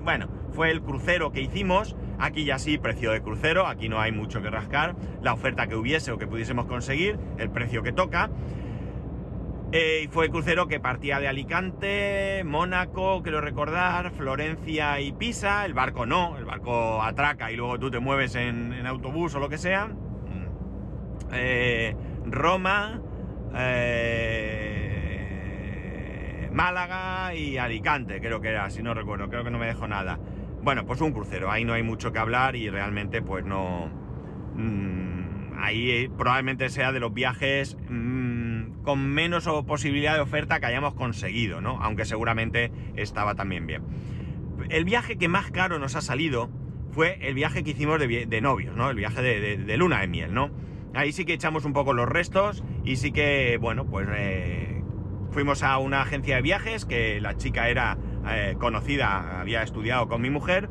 bueno, 0.03 0.27
fue 0.51 0.71
el 0.71 0.81
crucero 0.81 1.31
que 1.31 1.41
hicimos, 1.41 1.95
aquí 2.17 2.45
ya 2.45 2.57
sí, 2.57 2.77
precio 2.77 3.11
de 3.11 3.21
crucero, 3.21 3.67
aquí 3.67 3.89
no 3.89 3.99
hay 3.99 4.11
mucho 4.11 4.41
que 4.41 4.49
rascar, 4.49 4.95
la 5.21 5.33
oferta 5.33 5.67
que 5.67 5.75
hubiese 5.75 6.11
o 6.11 6.17
que 6.17 6.27
pudiésemos 6.27 6.65
conseguir, 6.65 7.19
el 7.37 7.49
precio 7.51 7.83
que 7.83 7.91
toca. 7.91 8.29
Eh, 9.71 10.01
y 10.05 10.07
fue 10.07 10.31
crucero 10.31 10.67
que 10.67 10.79
partía 10.79 11.19
de 11.19 11.27
Alicante, 11.27 12.41
Mónaco, 12.43 13.21
quiero 13.21 13.39
recordar, 13.39 14.09
Florencia 14.11 14.99
y 14.99 15.11
Pisa. 15.11 15.63
El 15.63 15.75
barco 15.75 16.07
no, 16.07 16.39
el 16.39 16.45
barco 16.45 17.03
atraca 17.03 17.51
y 17.51 17.55
luego 17.55 17.77
tú 17.77 17.91
te 17.91 17.99
mueves 17.99 18.33
en, 18.33 18.83
autobús 18.87 19.35
o 19.35 19.39
lo 19.39 19.47
que 19.47 19.59
sea. 19.59 19.85
Mm. 19.85 20.47
Eh, 21.33 21.95
Roma, 22.25 22.99
eh, 23.55 24.39
Málaga 26.51 27.35
y 27.35 27.59
Alicante, 27.59 28.19
creo 28.21 28.41
que 28.41 28.49
era, 28.49 28.71
si 28.71 28.81
no 28.81 28.95
recuerdo, 28.95 29.29
creo 29.29 29.43
que 29.43 29.51
no 29.51 29.59
me 29.59 29.67
dejo 29.67 29.87
nada. 29.87 30.17
Bueno, 30.63 30.87
pues 30.87 30.99
un 30.99 31.11
crucero, 31.11 31.51
ahí 31.51 31.63
no 31.63 31.73
hay 31.73 31.83
mucho 31.83 32.11
que 32.11 32.17
hablar 32.17 32.55
y 32.55 32.71
realmente 32.71 33.21
pues 33.21 33.45
no... 33.45 33.91
Mm, 34.55 35.53
ahí 35.59 36.09
probablemente 36.17 36.69
sea 36.69 36.91
de 36.91 36.99
los 36.99 37.13
viajes... 37.13 37.77
Mm, 37.87 38.28
con 38.89 39.07
menos 39.07 39.47
posibilidad 39.67 40.15
de 40.15 40.21
oferta 40.21 40.59
que 40.59 40.65
hayamos 40.65 40.95
conseguido, 40.95 41.61
¿no? 41.61 41.77
Aunque 41.83 42.05
seguramente 42.05 42.71
estaba 42.95 43.35
también 43.35 43.67
bien. 43.67 43.83
El 44.69 44.83
viaje 44.83 45.15
que 45.19 45.27
más 45.27 45.51
caro 45.51 45.77
nos 45.77 45.95
ha 45.95 46.01
salido 46.01 46.49
fue 46.89 47.19
el 47.21 47.35
viaje 47.35 47.63
que 47.63 47.69
hicimos 47.69 47.99
de, 47.99 48.41
novios, 48.41 48.75
¿no? 48.75 48.89
El 48.89 48.95
viaje 48.95 49.21
de, 49.21 49.77
luna 49.77 50.01
de 50.01 50.07
miel, 50.07 50.33
¿no? 50.33 50.49
ahí 50.95 51.11
sí 51.11 51.23
que 51.23 51.33
echamos 51.33 51.65
un 51.65 51.73
poco 51.73 51.93
los 51.93 52.09
restos 52.09 52.63
y 52.83 52.95
sí 52.95 53.11
que, 53.11 53.59
bueno, 53.61 53.85
pues 53.85 54.07
fuimos 55.29 55.61
a 55.61 55.77
una 55.77 56.01
agencia 56.01 56.37
de 56.37 56.41
viajes 56.41 56.85
que 56.85 57.21
la 57.21 57.37
chica 57.37 57.69
era 57.69 57.95
conocida, 58.57 59.39
había 59.39 59.61
estudiado 59.61 60.07
con 60.07 60.19
mi 60.19 60.31
mujer. 60.31 60.67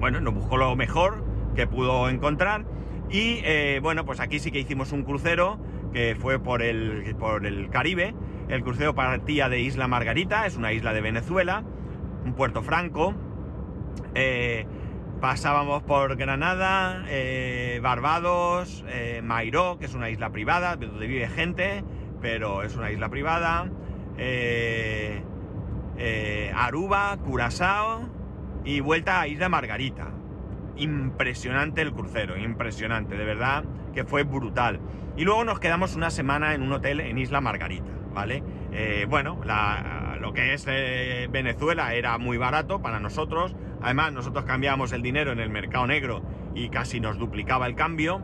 bueno, 0.00 0.20
nos 0.20 0.34
buscó 0.34 0.56
lo 0.56 0.74
mejor 0.74 1.24
que 1.54 1.68
pudo 1.68 2.08
encontrar 2.08 2.64
y 3.08 3.78
bueno, 3.78 4.04
pues 4.04 4.18
aquí 4.18 4.40
sí 4.40 4.50
que 4.50 4.58
hicimos 4.58 4.90
un 4.90 5.04
crucero 5.04 5.60
que 5.94 6.16
fue 6.16 6.38
por 6.40 6.60
el, 6.60 7.14
por 7.18 7.46
el 7.46 7.70
Caribe. 7.70 8.14
El 8.48 8.62
crucero 8.62 8.94
partía 8.94 9.48
de 9.48 9.60
Isla 9.60 9.88
Margarita, 9.88 10.44
es 10.44 10.56
una 10.56 10.72
isla 10.72 10.92
de 10.92 11.00
Venezuela, 11.00 11.62
un 12.24 12.34
puerto 12.34 12.62
franco. 12.62 13.14
Eh, 14.14 14.66
pasábamos 15.20 15.82
por 15.84 16.16
Granada, 16.16 17.04
eh, 17.08 17.78
Barbados, 17.82 18.84
eh, 18.88 19.22
Mairó, 19.24 19.78
que 19.78 19.86
es 19.86 19.94
una 19.94 20.10
isla 20.10 20.30
privada, 20.30 20.76
donde 20.76 21.06
vive 21.06 21.28
gente, 21.28 21.84
pero 22.20 22.62
es 22.62 22.76
una 22.76 22.90
isla 22.90 23.08
privada. 23.08 23.70
Aruba, 26.54 27.16
Curazao 27.24 28.08
y 28.64 28.80
vuelta 28.80 29.20
a 29.20 29.28
Isla 29.28 29.48
Margarita. 29.48 30.10
Impresionante 30.76 31.82
el 31.82 31.92
crucero, 31.92 32.36
impresionante, 32.36 33.16
de 33.16 33.24
verdad 33.24 33.64
que 33.94 34.04
fue 34.04 34.24
brutal. 34.24 34.80
Y 35.16 35.24
luego 35.24 35.44
nos 35.44 35.60
quedamos 35.60 35.94
una 35.94 36.10
semana 36.10 36.54
en 36.54 36.62
un 36.62 36.72
hotel 36.72 36.98
en 37.00 37.16
Isla 37.18 37.40
Margarita, 37.40 37.92
¿vale? 38.12 38.42
Eh, 38.72 39.06
bueno, 39.08 39.40
lo 40.20 40.32
que 40.32 40.54
es 40.54 40.66
eh, 40.68 41.28
Venezuela 41.30 41.94
era 41.94 42.18
muy 42.18 42.36
barato 42.36 42.82
para 42.82 42.98
nosotros. 42.98 43.54
Además, 43.80 44.12
nosotros 44.12 44.44
cambiábamos 44.44 44.92
el 44.92 45.02
dinero 45.02 45.30
en 45.30 45.38
el 45.38 45.50
mercado 45.50 45.86
negro 45.86 46.22
y 46.54 46.68
casi 46.70 46.98
nos 46.98 47.18
duplicaba 47.18 47.66
el 47.68 47.76
cambio. 47.76 48.20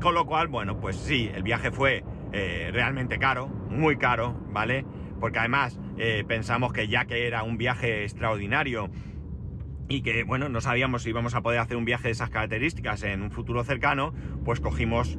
Con 0.00 0.14
lo 0.14 0.24
cual, 0.24 0.48
bueno, 0.48 0.80
pues 0.80 0.96
sí, 0.96 1.30
el 1.34 1.42
viaje 1.42 1.70
fue 1.70 2.04
eh, 2.32 2.70
realmente 2.72 3.18
caro, 3.18 3.48
muy 3.48 3.98
caro, 3.98 4.34
¿vale? 4.50 4.86
Porque 5.20 5.38
además 5.38 5.78
pensamos 6.26 6.72
que 6.72 6.88
ya 6.88 7.04
que 7.04 7.28
era 7.28 7.44
un 7.44 7.56
viaje 7.56 8.02
extraordinario 8.02 8.90
y 9.92 10.00
que, 10.00 10.24
bueno, 10.24 10.48
no 10.48 10.62
sabíamos 10.62 11.02
si 11.02 11.10
íbamos 11.10 11.34
a 11.34 11.42
poder 11.42 11.58
hacer 11.58 11.76
un 11.76 11.84
viaje 11.84 12.08
de 12.08 12.12
esas 12.12 12.30
características 12.30 13.02
en 13.02 13.20
un 13.20 13.30
futuro 13.30 13.62
cercano, 13.62 14.14
pues 14.42 14.58
cogimos 14.58 15.18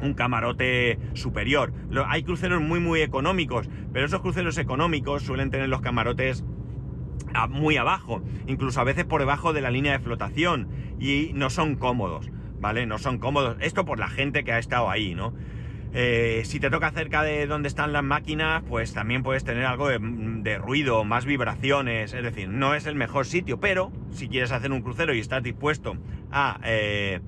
un 0.00 0.14
camarote 0.14 0.98
superior. 1.12 1.74
Hay 2.06 2.22
cruceros 2.22 2.62
muy 2.62 2.80
muy 2.80 3.02
económicos, 3.02 3.68
pero 3.92 4.06
esos 4.06 4.22
cruceros 4.22 4.56
económicos 4.56 5.24
suelen 5.24 5.50
tener 5.50 5.68
los 5.68 5.82
camarotes 5.82 6.42
muy 7.50 7.76
abajo, 7.76 8.22
incluso 8.46 8.80
a 8.80 8.84
veces 8.84 9.04
por 9.04 9.20
debajo 9.20 9.52
de 9.52 9.60
la 9.60 9.70
línea 9.70 9.92
de 9.92 9.98
flotación 9.98 10.68
y 10.98 11.32
no 11.34 11.50
son 11.50 11.76
cómodos, 11.76 12.30
¿vale? 12.60 12.86
No 12.86 12.96
son 12.96 13.18
cómodos. 13.18 13.58
Esto 13.60 13.84
por 13.84 13.98
la 13.98 14.08
gente 14.08 14.42
que 14.42 14.52
ha 14.52 14.58
estado 14.58 14.88
ahí, 14.88 15.14
¿no? 15.14 15.34
Eh, 15.94 16.42
si 16.44 16.58
te 16.58 16.70
toca 16.70 16.90
cerca 16.90 17.22
de 17.22 17.46
donde 17.46 17.68
están 17.68 17.92
las 17.92 18.02
máquinas, 18.02 18.62
pues 18.68 18.94
también 18.94 19.22
puedes 19.22 19.44
tener 19.44 19.66
algo 19.66 19.88
de, 19.88 20.58
ruido, 20.58 21.04
más 21.04 21.26
vibraciones, 21.26 22.14
es 22.14 22.22
decir, 22.22 22.48
no 22.48 22.74
es 22.74 22.86
el 22.86 22.94
mejor 22.94 23.26
sitio, 23.26 23.60
pero 23.60 23.92
si 24.10 24.28
quieres 24.28 24.52
hacer 24.52 24.72
un 24.72 24.82
crucero 24.82 25.14
y 25.14 25.20
estás 25.20 25.42
dispuesto 25.42 25.96
a... 26.30 26.60
Eh, 26.64 27.20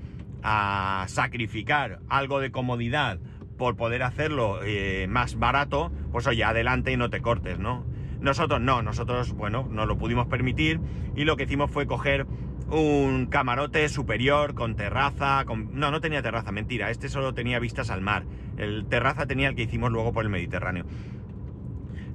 a 0.44 1.06
sacrificar 1.08 2.00
algo 2.08 2.38
de 2.38 2.52
comodidad 2.52 3.18
por 3.56 3.76
poder 3.76 4.02
hacerlo 4.02 4.60
eh, 4.62 5.06
más 5.08 5.38
barato, 5.38 5.90
pues 6.12 6.26
oye, 6.26 6.44
adelante 6.44 6.92
y 6.92 6.98
no 6.98 7.08
te 7.08 7.22
cortes, 7.22 7.58
¿no? 7.58 7.86
Nosotros 8.20 8.60
no, 8.60 8.82
nosotros, 8.82 9.32
bueno, 9.32 9.66
no 9.70 9.86
lo 9.86 9.96
pudimos 9.96 10.26
permitir 10.26 10.80
y 11.16 11.24
lo 11.24 11.36
que 11.36 11.44
hicimos 11.44 11.70
fue 11.70 11.86
coger 11.86 12.26
un 12.70 13.26
camarote 13.26 13.88
superior 13.88 14.54
con 14.54 14.76
terraza, 14.76 15.44
con... 15.44 15.78
no, 15.78 15.90
no 15.90 16.00
tenía 16.00 16.22
terraza, 16.22 16.52
mentira, 16.52 16.90
este 16.90 17.08
solo 17.08 17.34
tenía 17.34 17.58
vistas 17.58 17.90
al 17.90 18.00
mar. 18.00 18.24
El 18.56 18.86
terraza 18.86 19.26
tenía 19.26 19.48
el 19.48 19.54
que 19.54 19.62
hicimos 19.62 19.90
luego 19.90 20.12
por 20.12 20.24
el 20.24 20.30
Mediterráneo. 20.30 20.84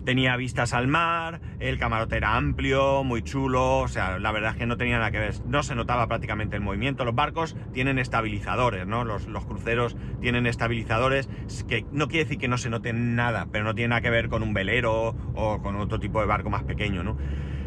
Tenía 0.05 0.35
vistas 0.37 0.73
al 0.73 0.87
mar, 0.87 1.39
el 1.59 1.77
camarote 1.77 2.17
era 2.17 2.35
amplio, 2.35 3.03
muy 3.03 3.21
chulo, 3.21 3.79
o 3.79 3.87
sea, 3.87 4.17
la 4.17 4.31
verdad 4.31 4.53
es 4.53 4.57
que 4.57 4.65
no 4.65 4.77
tenía 4.77 4.97
nada 4.97 5.11
que 5.11 5.19
ver, 5.19 5.35
no 5.45 5.61
se 5.61 5.75
notaba 5.75 6.07
prácticamente 6.07 6.55
el 6.55 6.63
movimiento. 6.63 7.05
Los 7.05 7.13
barcos 7.13 7.55
tienen 7.73 7.99
estabilizadores, 7.99 8.87
¿no? 8.87 9.03
Los, 9.03 9.27
cruceros 9.45 9.97
tienen 10.19 10.47
estabilizadores, 10.47 11.29
que 11.67 11.85
no 11.91 12.07
quiere 12.07 12.23
decir 12.23 12.39
que 12.39 12.47
no 12.47 12.57
se 12.57 12.69
note 12.69 12.91
nada, 12.93 13.47
pero 13.51 13.65
no 13.65 13.75
tiene 13.75 13.89
nada 13.89 14.01
que 14.01 14.09
ver 14.09 14.29
con 14.29 14.41
un 14.41 14.53
velero 14.53 15.15
o 15.35 15.61
con 15.61 15.75
otro 15.75 15.99
tipo 15.99 16.21
de 16.21 16.25
barco 16.25 16.49
más 16.49 16.63
pequeño, 16.63 17.03
¿no? 17.03 17.17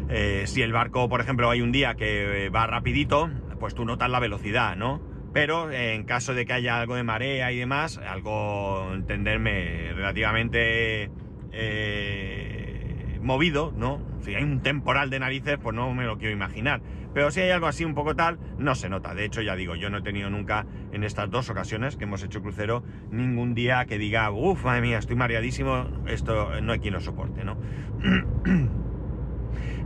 Eh, 0.09 0.43
si 0.47 0.61
el 0.61 0.73
barco, 0.73 1.09
por 1.09 1.21
ejemplo, 1.21 1.49
hay 1.49 1.61
un 1.61 1.71
día 1.71 1.95
que 1.95 2.49
va 2.49 2.67
rapidito, 2.67 3.29
pues 3.59 3.73
tú 3.75 3.85
notas 3.85 4.09
la 4.09 4.19
velocidad, 4.19 4.75
¿no? 4.75 5.01
Pero 5.33 5.71
en 5.71 6.03
caso 6.03 6.33
de 6.33 6.45
que 6.45 6.53
haya 6.53 6.79
algo 6.79 6.95
de 6.95 7.03
marea 7.03 7.51
y 7.51 7.57
demás, 7.57 7.97
algo, 7.97 8.93
entenderme, 8.93 9.91
relativamente 9.93 11.09
eh, 11.51 13.19
movido, 13.21 13.73
¿no? 13.75 14.01
Si 14.21 14.35
hay 14.35 14.43
un 14.43 14.61
temporal 14.61 15.09
de 15.09 15.19
narices, 15.19 15.57
pues 15.57 15.75
no 15.75 15.91
me 15.93 16.05
lo 16.05 16.17
quiero 16.17 16.33
imaginar. 16.33 16.81
Pero 17.13 17.31
si 17.31 17.41
hay 17.41 17.49
algo 17.49 17.67
así 17.67 17.83
un 17.83 17.95
poco 17.95 18.15
tal, 18.15 18.39
no 18.57 18.75
se 18.75 18.89
nota. 18.89 19.13
De 19.13 19.25
hecho, 19.25 19.41
ya 19.41 19.55
digo, 19.55 19.75
yo 19.75 19.89
no 19.89 19.99
he 19.99 20.01
tenido 20.01 20.29
nunca 20.29 20.65
en 20.91 21.03
estas 21.03 21.29
dos 21.29 21.49
ocasiones 21.49 21.95
que 21.95 22.03
hemos 22.03 22.23
hecho 22.23 22.41
crucero 22.41 22.83
ningún 23.11 23.53
día 23.53 23.85
que 23.85 23.97
diga, 23.97 24.29
uff, 24.31 24.65
madre 24.65 24.81
mía, 24.81 24.97
estoy 24.97 25.15
mareadísimo, 25.15 25.87
esto 26.07 26.61
no 26.61 26.73
hay 26.73 26.79
quien 26.79 26.93
lo 26.93 27.01
soporte, 27.01 27.43
¿no? 27.43 27.57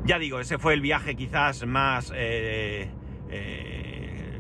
ya 0.07 0.17
digo, 0.17 0.39
ese 0.39 0.57
fue 0.57 0.73
el 0.73 0.79
viaje 0.79 1.15
quizás 1.15 1.65
más 1.65 2.13
eh, 2.15 2.89
eh, 3.29 4.39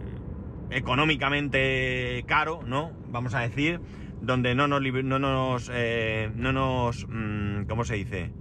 económicamente 0.69 2.23
caro, 2.25 2.61
¿no? 2.65 2.93
Vamos 3.09 3.35
a 3.35 3.41
decir 3.41 3.81
donde 4.21 4.55
no 4.55 4.67
nos, 4.67 4.81
no 4.81 5.19
nos, 5.19 5.69
eh, 5.73 6.31
no 6.35 6.53
nos 6.53 7.05
mm, 7.09 7.65
¿cómo 7.65 7.83
se 7.83 7.95
dice? 7.95 8.31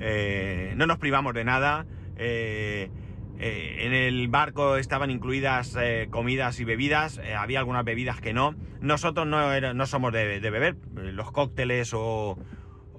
Eh, 0.00 0.72
no 0.76 0.86
nos 0.86 0.96
privamos 0.96 1.34
de 1.34 1.44
nada. 1.44 1.86
En 2.18 3.92
el 3.92 4.28
barco 4.28 4.76
estaban 4.76 5.10
incluidas 5.10 5.76
comidas 6.10 6.60
y 6.60 6.64
bebidas, 6.64 7.20
había 7.36 7.58
algunas 7.58 7.84
bebidas 7.84 8.20
que 8.20 8.32
no. 8.32 8.54
Nosotros 8.80 9.26
no, 9.26 9.74
no 9.74 9.86
somos 9.86 10.12
de, 10.12 10.38
de, 10.38 10.50
beber, 10.50 10.76
los 10.94 11.32
cócteles 11.32 11.92
o, 11.92 12.38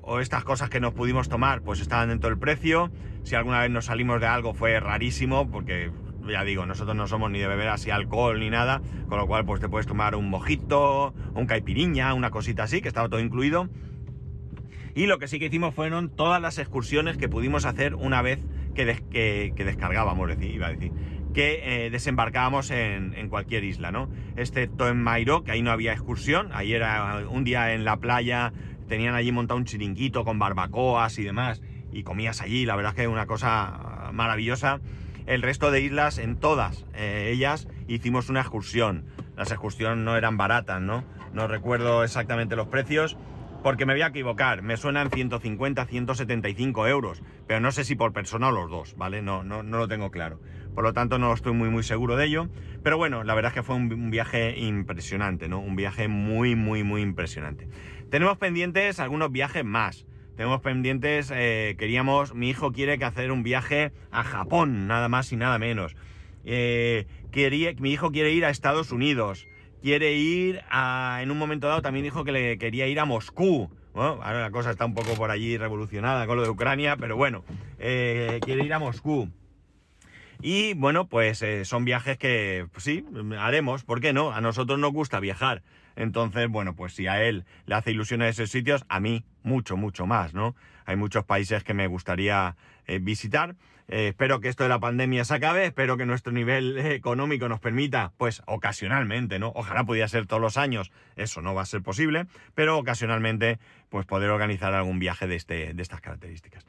o 0.03 0.19
estas 0.19 0.43
cosas 0.43 0.69
que 0.69 0.79
nos 0.79 0.93
pudimos 0.93 1.29
tomar 1.29 1.61
pues 1.61 1.79
estaban 1.79 2.09
dentro 2.09 2.29
del 2.29 2.37
precio. 2.37 2.91
Si 3.23 3.35
alguna 3.35 3.61
vez 3.61 3.71
nos 3.71 3.85
salimos 3.85 4.19
de 4.21 4.27
algo 4.27 4.53
fue 4.53 4.79
rarísimo 4.79 5.49
porque 5.49 5.91
ya 6.27 6.43
digo, 6.43 6.65
nosotros 6.65 6.95
no 6.95 7.07
somos 7.07 7.31
ni 7.31 7.39
de 7.39 7.47
beber 7.47 7.69
así 7.69 7.89
alcohol 7.89 8.39
ni 8.39 8.49
nada, 8.49 8.81
con 9.07 9.17
lo 9.17 9.27
cual 9.27 9.45
pues 9.45 9.59
te 9.59 9.69
puedes 9.69 9.87
tomar 9.87 10.15
un 10.15 10.29
mojito, 10.29 11.13
un 11.33 11.45
caipiriña, 11.45 12.13
una 12.13 12.31
cosita 12.31 12.63
así, 12.63 12.81
que 12.81 12.87
estaba 12.87 13.09
todo 13.09 13.19
incluido. 13.19 13.69
Y 14.95 15.07
lo 15.07 15.17
que 15.17 15.27
sí 15.27 15.39
que 15.39 15.45
hicimos 15.45 15.73
fueron 15.73 16.09
todas 16.09 16.41
las 16.41 16.59
excursiones 16.59 17.17
que 17.17 17.27
pudimos 17.27 17.65
hacer 17.65 17.95
una 17.95 18.21
vez 18.21 18.39
que, 18.75 19.53
descargábamos, 19.55 20.29
iba 20.39 20.67
a 20.67 20.71
decir, 20.71 20.91
que 21.33 21.85
eh, 21.85 21.89
desembarcábamos 21.89 22.69
en, 22.69 23.15
en, 23.15 23.27
cualquier 23.27 23.63
isla, 23.63 23.91
¿no? 23.91 24.09
Excepto 24.35 24.87
en 24.87 25.01
Mairo, 25.01 25.43
que 25.43 25.51
ahí 25.51 25.63
no 25.63 25.71
había 25.71 25.93
excursión, 25.93 26.49
ahí 26.53 26.73
era 26.73 27.27
un 27.27 27.43
día 27.43 27.73
en 27.73 27.85
la 27.85 27.97
playa, 27.97 28.53
tenían 28.87 29.15
allí 29.15 29.31
montado 29.31 29.57
un 29.57 29.65
chiringuito 29.65 30.23
con 30.25 30.39
barbacoas 30.39 31.17
y 31.19 31.23
demás, 31.23 31.61
y 31.91 32.03
comías 32.03 32.41
allí, 32.41 32.65
la 32.65 32.75
verdad 32.75 32.91
es 32.91 32.95
que 32.95 33.03
es 33.03 33.07
una 33.07 33.27
cosa 33.27 34.09
maravillosa. 34.13 34.79
El 35.25 35.41
resto 35.41 35.71
de 35.71 35.81
islas, 35.81 36.17
en 36.17 36.35
todas 36.35 36.85
eh, 36.93 37.31
ellas, 37.33 37.67
hicimos 37.87 38.29
una 38.29 38.41
excursión. 38.41 39.05
Las 39.37 39.51
excursiones 39.51 40.03
no 40.03 40.17
eran 40.17 40.37
baratas, 40.37 40.81
¿no? 40.81 41.03
No 41.33 41.47
recuerdo 41.47 42.03
exactamente 42.03 42.55
los 42.55 42.67
precios, 42.67 43.17
porque 43.63 43.85
me 43.85 43.93
voy 43.93 44.01
a 44.01 44.07
equivocar. 44.07 44.61
Me 44.61 44.75
suenan 44.75 45.09
150, 45.09 45.85
175 45.85 46.87
euros, 46.87 47.23
pero 47.47 47.61
no 47.61 47.71
sé 47.71 47.85
si 47.85 47.95
por 47.95 48.11
persona 48.11 48.49
o 48.49 48.51
los 48.51 48.69
dos, 48.69 48.95
¿vale? 48.97 49.21
No, 49.21 49.43
no, 49.43 49.63
no 49.63 49.77
lo 49.77 49.87
tengo 49.87 50.11
claro. 50.11 50.39
Por 50.73 50.83
lo 50.83 50.93
tanto, 50.93 51.19
no 51.19 51.33
estoy 51.33 51.53
muy, 51.53 51.69
muy 51.69 51.83
seguro 51.83 52.15
de 52.15 52.25
ello. 52.25 52.49
Pero 52.83 52.97
bueno, 52.97 53.23
la 53.23 53.35
verdad 53.35 53.51
es 53.51 53.55
que 53.55 53.63
fue 53.63 53.75
un, 53.75 54.09
viaje 54.09 54.57
impresionante, 54.59 55.47
¿no? 55.47 55.59
Un 55.59 55.75
viaje 55.75 56.07
muy, 56.07 56.55
muy, 56.55 56.83
muy 56.83 57.01
impresionante. 57.01 57.67
Tenemos 58.09 58.37
pendientes 58.37 58.99
algunos 58.99 59.31
viajes 59.31 59.63
más. 59.63 60.05
Tenemos 60.35 60.61
pendientes, 60.61 61.31
eh, 61.33 61.75
queríamos, 61.77 62.33
mi 62.33 62.49
hijo 62.49 62.71
quiere 62.71 62.97
que 62.97 63.05
hacer 63.05 63.31
un 63.31 63.43
viaje 63.43 63.91
a 64.11 64.23
Japón, 64.23 64.87
nada 64.87 65.07
más 65.07 65.31
y 65.31 65.35
nada 65.35 65.59
menos. 65.59 65.95
Eh, 66.43 67.05
quería, 67.31 67.73
mi 67.77 67.91
hijo 67.91 68.11
quiere 68.11 68.31
ir 68.31 68.43
a 68.43 68.49
Estados 68.49 68.91
Unidos. 68.91 69.47
Quiere 69.83 70.13
ir 70.13 70.61
a, 70.71 71.19
en 71.21 71.29
un 71.29 71.37
momento 71.37 71.67
dado 71.67 71.81
también 71.81 72.03
dijo 72.03 72.23
que 72.23 72.31
le 72.31 72.57
quería 72.57 72.87
ir 72.87 72.99
a 72.99 73.05
Moscú. 73.05 73.69
ahora 73.93 74.41
la 74.41 74.49
cosa 74.49 74.71
está 74.71 74.85
un 74.85 74.95
poco 74.95 75.13
por 75.13 75.29
allí 75.29 75.57
revolucionada 75.57 76.25
con 76.25 76.37
lo 76.37 76.43
de 76.43 76.49
Ucrania, 76.49 76.97
pero 76.97 77.15
bueno, 77.15 77.43
eh, 77.77 78.39
quiere 78.43 78.65
ir 78.65 78.73
a 78.73 78.79
Moscú. 78.79 79.29
Y 80.45 80.73
bueno, 80.73 81.07
pues 81.07 81.41
eh, 81.41 81.63
son 81.63 81.85
viajes 81.85 82.17
que 82.17 82.67
pues 82.73 82.83
sí, 82.83 83.05
haremos, 83.39 83.85
¿por 83.85 84.01
qué 84.01 84.11
no? 84.11 84.33
A 84.33 84.41
nosotros 84.41 84.77
nos 84.77 84.91
gusta 84.91 85.21
viajar. 85.21 85.63
Entonces, 85.95 86.49
bueno, 86.49 86.75
pues 86.75 86.93
si 86.93 87.07
a 87.07 87.23
él 87.23 87.45
le 87.65 87.75
hace 87.75 87.91
ilusión 87.91 88.21
a 88.21 88.27
esos 88.27 88.51
sitios, 88.51 88.83
a 88.89 88.99
mí 88.99 89.23
mucho, 89.43 89.77
mucho 89.77 90.05
más, 90.05 90.33
¿no? 90.33 90.53
Hay 90.85 90.97
muchos 90.97 91.23
países 91.23 91.63
que 91.63 91.73
me 91.73 91.87
gustaría 91.87 92.57
eh, 92.87 92.99
visitar. 92.99 93.55
Eh, 93.87 94.09
espero 94.09 94.41
que 94.41 94.49
esto 94.49 94.63
de 94.63 94.69
la 94.69 94.81
pandemia 94.81 95.23
se 95.23 95.33
acabe, 95.33 95.65
espero 95.65 95.95
que 95.95 96.05
nuestro 96.05 96.33
nivel 96.33 96.77
económico 96.77 97.47
nos 97.47 97.61
permita, 97.61 98.11
pues 98.17 98.41
ocasionalmente, 98.45 99.39
¿no? 99.39 99.53
Ojalá 99.55 99.85
pudiera 99.85 100.09
ser 100.09 100.25
todos 100.25 100.41
los 100.41 100.57
años, 100.57 100.91
eso 101.15 101.41
no 101.41 101.55
va 101.55 101.61
a 101.61 101.65
ser 101.65 101.81
posible, 101.83 102.25
pero 102.53 102.77
ocasionalmente, 102.77 103.59
pues 103.87 104.05
poder 104.05 104.29
organizar 104.29 104.73
algún 104.73 104.99
viaje 104.99 105.25
de, 105.25 105.35
este, 105.35 105.73
de 105.73 105.81
estas 105.81 106.01
características. 106.01 106.65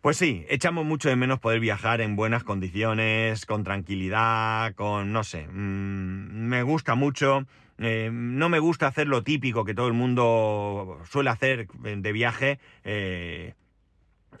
Pues 0.00 0.16
sí, 0.16 0.46
echamos 0.48 0.86
mucho 0.86 1.08
de 1.08 1.16
menos 1.16 1.40
poder 1.40 1.58
viajar 1.58 2.00
en 2.00 2.14
buenas 2.14 2.44
condiciones, 2.44 3.44
con 3.46 3.64
tranquilidad, 3.64 4.74
con, 4.76 5.12
no 5.12 5.24
sé, 5.24 5.48
mm, 5.48 6.46
me 6.46 6.62
gusta 6.62 6.94
mucho. 6.94 7.46
Eh, 7.78 8.08
no 8.12 8.48
me 8.48 8.60
gusta 8.60 8.86
hacer 8.86 9.08
lo 9.08 9.24
típico 9.24 9.64
que 9.64 9.74
todo 9.74 9.88
el 9.88 9.94
mundo 9.94 11.00
suele 11.10 11.30
hacer 11.30 11.66
de 11.68 12.12
viaje. 12.12 12.60
Eh, 12.84 13.54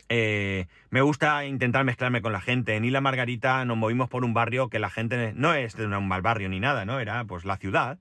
eh, 0.08 0.66
me 0.90 1.00
gusta 1.02 1.44
intentar 1.44 1.84
mezclarme 1.84 2.22
con 2.22 2.32
la 2.32 2.40
gente. 2.40 2.76
En 2.76 2.84
Isla 2.84 3.00
Margarita 3.00 3.64
nos 3.64 3.76
movimos 3.76 4.08
por 4.08 4.24
un 4.24 4.34
barrio 4.34 4.68
que 4.68 4.78
la 4.78 4.90
gente 4.90 5.32
no 5.34 5.54
es 5.54 5.76
de 5.76 5.86
un 5.86 6.08
mal 6.08 6.22
barrio 6.22 6.48
ni 6.48 6.60
nada, 6.60 6.84
¿no? 6.84 7.00
Era 7.00 7.24
pues 7.24 7.44
la 7.44 7.56
ciudad. 7.56 7.98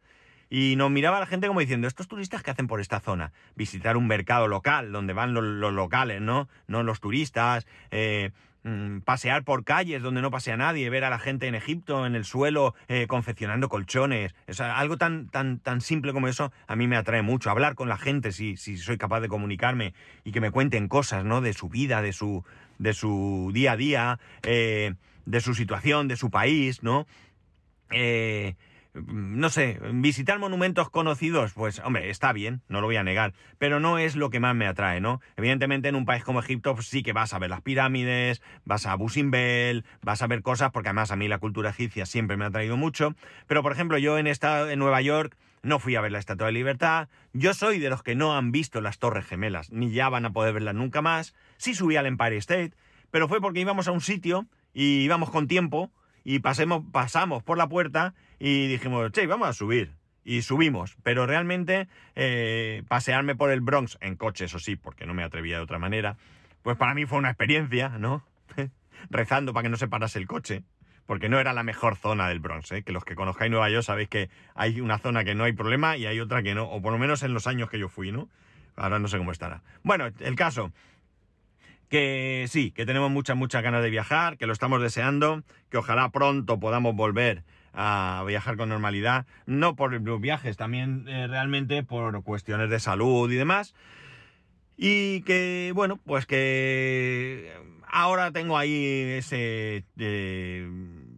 Y 0.50 0.76
nos 0.78 0.92
miraba 0.92 1.20
la 1.20 1.26
gente 1.26 1.48
como 1.48 1.60
diciendo, 1.60 1.88
estos 1.88 2.08
turistas 2.08 2.42
que 2.44 2.52
hacen 2.52 2.68
por 2.68 2.80
esta 2.80 3.00
zona, 3.00 3.34
visitar 3.56 3.98
un 3.98 4.08
mercado 4.08 4.48
local 4.48 4.92
donde 4.92 5.14
van 5.14 5.34
los, 5.34 5.74
locales, 5.74 6.22
¿no? 6.22 6.48
No 6.68 6.84
los 6.84 7.02
turistas, 7.02 7.68
eh, 7.92 8.32
mm, 8.64 9.00
pasear 9.00 9.44
por 9.44 9.66
calles 9.66 10.02
donde 10.02 10.22
no 10.22 10.32
pasea 10.32 10.56
nadie, 10.56 10.90
ver 10.90 11.04
a 11.04 11.10
la 11.10 11.20
gente 11.20 11.48
en 11.48 11.56
Egipto, 11.56 12.06
en 12.06 12.16
el 12.16 12.24
suelo, 12.24 12.76
eh, 12.88 13.08
confeccionando 13.08 13.68
colchones. 13.68 14.36
O 14.48 14.64
algo 14.64 14.98
tan, 14.98 15.28
tan, 15.28 15.60
tan 15.60 15.82
simple 15.82 16.14
como 16.14 16.30
eso 16.30 16.54
a 16.68 16.76
mí 16.78 16.88
me 16.88 16.96
atrae 16.96 17.22
mucho. 17.22 17.50
Hablar 17.50 17.76
con 17.76 17.90
la 17.90 17.98
gente 17.98 18.32
si, 18.32 18.56
si 18.56 18.78
soy 18.78 18.98
capaz 18.98 19.20
de 19.20 19.28
comunicarme 19.28 19.94
y 20.24 20.32
que 20.32 20.40
me 20.40 20.52
cuenten 20.52 20.88
cosas, 20.88 21.26
¿no? 21.26 21.42
De 21.42 21.54
su 21.54 21.68
vida, 21.68 22.02
de 22.02 22.14
su, 22.14 22.46
de 22.80 22.94
su 22.94 23.52
día 23.54 23.74
a 23.74 23.78
día, 23.78 24.20
eh, 24.44 24.94
de 25.26 25.42
su 25.42 25.54
situación, 25.54 26.08
de 26.08 26.16
su 26.16 26.30
país, 26.30 26.84
¿no? 26.84 27.06
Eh, 27.92 28.56
no 29.06 29.50
sé, 29.50 29.80
visitar 29.94 30.40
monumentos 30.40 30.90
conocidos, 30.90 31.54
pues 31.54 31.80
hombre, 31.80 32.10
está 32.10 32.34
bien, 32.34 32.62
no 32.68 32.82
lo 32.82 32.88
voy 32.88 32.98
a 32.98 33.04
negar, 33.04 33.34
pero 33.58 33.80
no 33.80 33.98
es 33.98 34.16
lo 34.16 34.30
que 34.30 34.40
más 34.40 34.56
me 34.56 34.68
atrae, 34.68 35.02
¿no? 35.02 35.22
Evidentemente 35.36 35.90
en 35.90 35.96
un 35.96 36.06
país 36.06 36.24
como 36.24 36.40
Egipto 36.40 36.76
pues, 36.76 36.88
sí 36.88 37.04
que 37.04 37.14
vas 37.14 37.34
a 37.34 37.40
ver 37.40 37.50
las 37.50 37.62
pirámides, 37.62 38.42
vas 38.66 38.86
a 38.86 38.96
Busimbel, 38.96 39.86
vas 40.02 40.22
a 40.22 40.28
ver 40.28 40.42
cosas, 40.42 40.72
porque 40.72 40.90
además 40.90 41.12
a 41.12 41.16
mí 41.16 41.28
la 41.28 41.40
cultura 41.40 41.70
egipcia 41.70 42.06
siempre 42.06 42.38
me 42.38 42.46
ha 42.46 42.52
traído 42.52 42.78
mucho, 42.78 43.16
pero 43.48 43.64
por 43.64 43.72
ejemplo 43.72 43.98
yo 43.98 44.18
en, 44.18 44.28
esta, 44.28 44.72
en 44.72 44.80
Nueva 44.80 45.02
York 45.02 45.38
no 45.64 45.80
fui 45.80 45.96
a 45.96 46.02
ver 46.02 46.12
la 46.12 46.20
Estatua 46.20 46.48
de 46.48 46.54
Libertad, 46.54 47.10
yo 47.34 47.54
soy 47.54 47.80
de 47.80 47.90
los 47.90 48.04
que 48.04 48.16
no 48.16 48.36
han 48.38 48.52
visto 48.52 48.82
las 48.82 49.00
Torres 49.00 49.26
Gemelas, 49.26 49.72
ni 49.72 49.92
ya 49.92 50.10
van 50.10 50.26
a 50.26 50.32
poder 50.32 50.54
verlas 50.54 50.76
nunca 50.76 51.02
más, 51.02 51.36
sí 51.58 51.74
subí 51.74 51.96
al 51.96 52.06
Empire 52.06 52.38
State, 52.38 52.74
pero 53.12 53.28
fue 53.28 53.42
porque 53.42 53.60
íbamos 53.60 53.88
a 53.88 53.92
un 53.92 54.02
sitio 54.02 54.48
y 54.74 55.00
íbamos 55.00 55.30
con 55.30 55.48
tiempo, 55.48 55.92
y 56.28 56.40
pasemos, 56.40 56.84
pasamos 56.92 57.42
por 57.42 57.58
la 57.58 57.70
puerta 57.70 58.14
y 58.40 58.68
dijimos, 58.68 59.12
che, 59.12 59.28
vamos 59.28 59.50
a 59.50 59.54
subir. 59.54 59.92
Y 60.24 60.42
subimos, 60.42 60.98
pero 61.04 61.26
realmente 61.26 61.88
eh, 62.16 62.84
pasearme 62.90 63.36
por 63.36 63.50
el 63.50 63.62
Bronx 63.62 63.98
en 64.02 64.18
coche, 64.18 64.46
eso 64.46 64.60
sí, 64.60 64.76
porque 64.76 65.06
no 65.06 65.14
me 65.14 65.24
atrevía 65.24 65.56
de 65.56 65.64
otra 65.64 65.80
manera, 65.80 66.18
pues 66.64 66.76
para 66.76 66.94
mí 66.94 67.06
fue 67.06 67.18
una 67.18 67.30
experiencia, 67.30 67.90
¿no? 67.98 68.26
Rezando 69.10 69.54
para 69.54 69.64
que 69.64 69.70
no 69.70 69.78
se 69.78 69.88
parase 69.88 70.20
el 70.20 70.28
coche, 70.28 70.64
porque 71.06 71.30
no 71.30 71.40
era 71.40 71.54
la 71.54 71.64
mejor 71.64 71.96
zona 71.96 72.28
del 72.28 72.42
Bronx, 72.42 72.74
¿eh? 72.74 72.84
que 72.84 72.92
los 72.92 73.06
que 73.06 73.16
conozcáis 73.16 73.50
Nueva 73.50 73.70
York 73.70 73.86
sabéis 73.86 74.10
que 74.10 74.30
hay 74.54 74.82
una 74.82 74.98
zona 74.98 75.24
que 75.24 75.34
no 75.34 75.46
hay 75.46 75.54
problema 75.54 75.96
y 75.96 76.06
hay 76.06 76.20
otra 76.20 76.44
que 76.44 76.54
no, 76.54 76.66
o 76.66 76.82
por 76.82 76.92
lo 76.92 77.00
menos 77.00 77.24
en 77.24 77.34
los 77.34 77.48
años 77.48 77.70
que 77.70 77.80
yo 77.80 77.88
fui, 77.88 78.12
¿no? 78.12 78.28
Ahora 78.76 79.00
no 79.00 79.08
sé 79.08 79.18
cómo 79.18 79.32
estará. 79.32 79.64
Bueno, 79.84 80.10
el 80.20 80.36
caso, 80.36 80.74
que 81.90 82.46
sí, 82.50 82.72
que 82.72 82.86
tenemos 82.86 83.10
muchas, 83.10 83.38
muchas 83.38 83.64
ganas 83.64 83.82
de 83.82 83.90
viajar, 83.90 84.38
que 84.38 84.46
lo 84.46 84.52
estamos 84.52 84.82
deseando, 84.82 85.44
que 85.70 85.78
ojalá 85.78 86.10
pronto 86.10 86.60
podamos 86.60 86.96
volver 86.96 87.44
a 87.80 88.24
viajar 88.26 88.58
con 88.58 88.70
normalidad, 88.70 89.28
no 89.46 89.76
por 89.76 89.94
los 89.94 90.20
viajes, 90.20 90.58
también 90.58 91.06
eh, 91.08 91.28
realmente 91.28 91.84
por 91.84 92.24
cuestiones 92.24 92.72
de 92.72 92.80
salud 92.80 93.32
y 93.32 93.36
demás. 93.36 93.76
Y 94.78 95.22
que, 95.22 95.72
bueno, 95.76 95.98
pues 96.04 96.26
que 96.26 97.54
ahora 97.88 98.32
tengo 98.32 98.58
ahí 98.58 98.84
ese, 98.84 99.86
eh, 100.00 100.68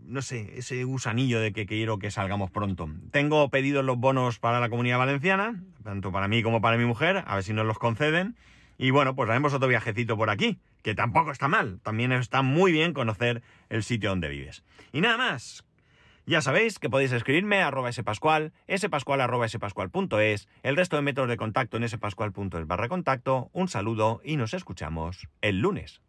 no 0.05 0.21
sé, 0.21 0.51
ese 0.57 0.83
gusanillo 0.83 1.39
de 1.39 1.53
que 1.53 1.65
quiero 1.65 1.97
que 1.97 2.11
salgamos 2.11 2.51
pronto. 2.51 2.89
Tengo 3.11 3.49
pedidos 3.49 3.85
los 3.85 3.97
bonos 3.97 4.39
para 4.39 4.59
la 4.59 4.69
comunidad 4.69 4.97
valenciana, 4.97 5.63
tanto 5.85 6.11
para 6.11 6.27
mí 6.27 6.43
como 6.43 6.59
para 6.59 6.77
mi 6.77 6.85
mujer, 6.85 7.23
a 7.25 7.35
ver 7.35 7.43
si 7.45 7.53
nos 7.53 7.65
los 7.65 7.79
conceden. 7.79 8.35
Y 8.77 8.91
bueno, 8.91 9.15
pues 9.15 9.29
haremos 9.29 9.53
otro 9.53 9.69
viajecito 9.69 10.17
por 10.17 10.29
aquí, 10.29 10.59
que 10.83 10.93
tampoco 10.93 11.31
está 11.31 11.47
mal. 11.47 11.79
También 11.83 12.11
está 12.11 12.41
muy 12.41 12.73
bien 12.73 12.93
conocer 12.93 13.43
el 13.69 13.83
sitio 13.83 14.09
donde 14.09 14.27
vives. 14.27 14.63
Y 14.91 14.99
nada 14.99 15.17
más. 15.17 15.63
Ya 16.29 16.41
sabéis 16.41 16.77
que 16.77 16.91
podéis 16.91 17.11
escribirme 17.11 17.63
a 17.63 17.69
arroba 17.69 17.91
spascual, 17.91 18.53
spascual 18.77 19.19
arroba 19.19 19.49
spascual.es, 19.49 20.47
el 20.61 20.75
resto 20.75 20.95
de 20.95 21.01
métodos 21.01 21.27
de 21.27 21.37
contacto 21.37 21.77
en 21.77 21.89
spascual.es 21.89 22.67
barra 22.67 22.87
contacto. 22.87 23.49
Un 23.51 23.67
saludo 23.67 24.21
y 24.23 24.37
nos 24.37 24.53
escuchamos 24.53 25.27
el 25.41 25.59
lunes. 25.59 26.01